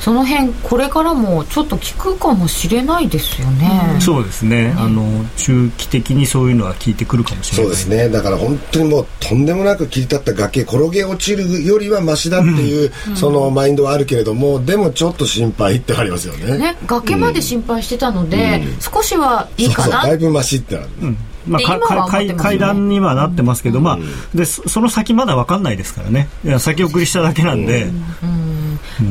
[0.00, 1.82] その辺これからもちょっと効
[2.14, 7.74] くかもしれないですよね、そうですね、ね、あの中期的にそういうのは効いてくるかもしれない。
[7.76, 8.08] そうですね。
[8.08, 12.75] だから本当にもうとんでもなく切り立った崖転げ落ちるよりはましだっていう、
[13.14, 16.58] そのマインドはあるけれども、でもちょっと心配ってありますよね。
[16.58, 19.84] ね崖まで心配してたので、少しはいいかな。
[19.84, 20.88] そうそうだいぶましってなる、
[21.46, 23.98] まあ、階階段にはなってますけど、まあ、
[24.36, 26.28] でその先まだ分かんないですからね。
[26.44, 27.90] いや先送りしただけなんで。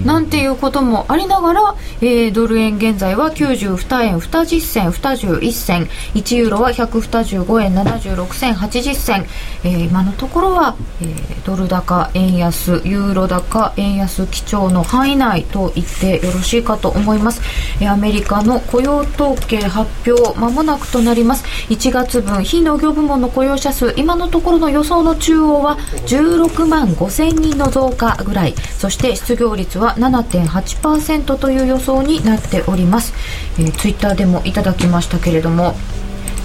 [0.05, 9.26] なんていうこともありながら、えー、ドル円現在は92円20銭21銭1ユーロは125円76銭80銭、
[9.63, 17.41] えー、今のところは、えー、ドル高円安ユーロ高円安基調の範囲内と言ってよろしいかと思います、
[17.82, 21.45] えー、アメリカの雇用統計発表まもなくとなります。
[21.70, 28.55] 1月分非農業部門の雇用者数今のところの予想の中央は16万5000人の増加ぐらい。
[28.78, 33.14] そして失業率は7.8%という予想になっております、
[33.60, 35.76] えー、ツイッターでもいただきましたけれども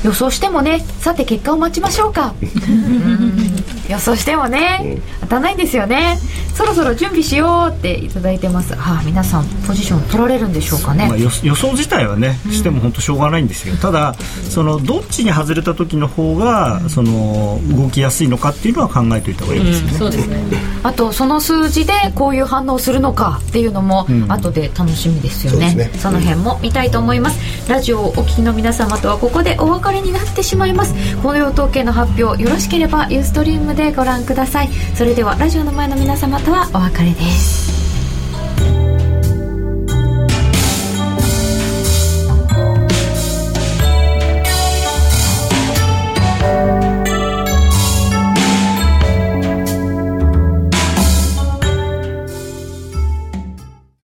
[0.04, 2.34] 予想してもねさて結果を待ちましょうか。
[3.88, 6.18] 予想してもね当たらないんですよね。
[6.54, 8.74] そろそろ準備しようっていただいてます。
[8.74, 14.14] はあ皆さんポジション取られるんでしょうかね、まあ、予想自体はねしても本当しょうがないんですよ、うん、ただ
[14.48, 20.40] そのどっちに外れた時の方がその動きやすいのかっていうのは考えておいた方がいいですよね、うん、そうですね。
[20.82, 25.66] あとその数字でこういう反応するのかっていうのも後で楽しみですよね。
[25.66, 27.70] うんそね、その辺も見たいと思います。
[27.70, 30.94] ラジオをお聞きの皆様とはここでお別れれになってしまいます。
[31.22, 34.68] この用統計の発表よろしければユーストリームでご覧ください。
[34.94, 37.69] それではラジオの前の皆様とはお別れです。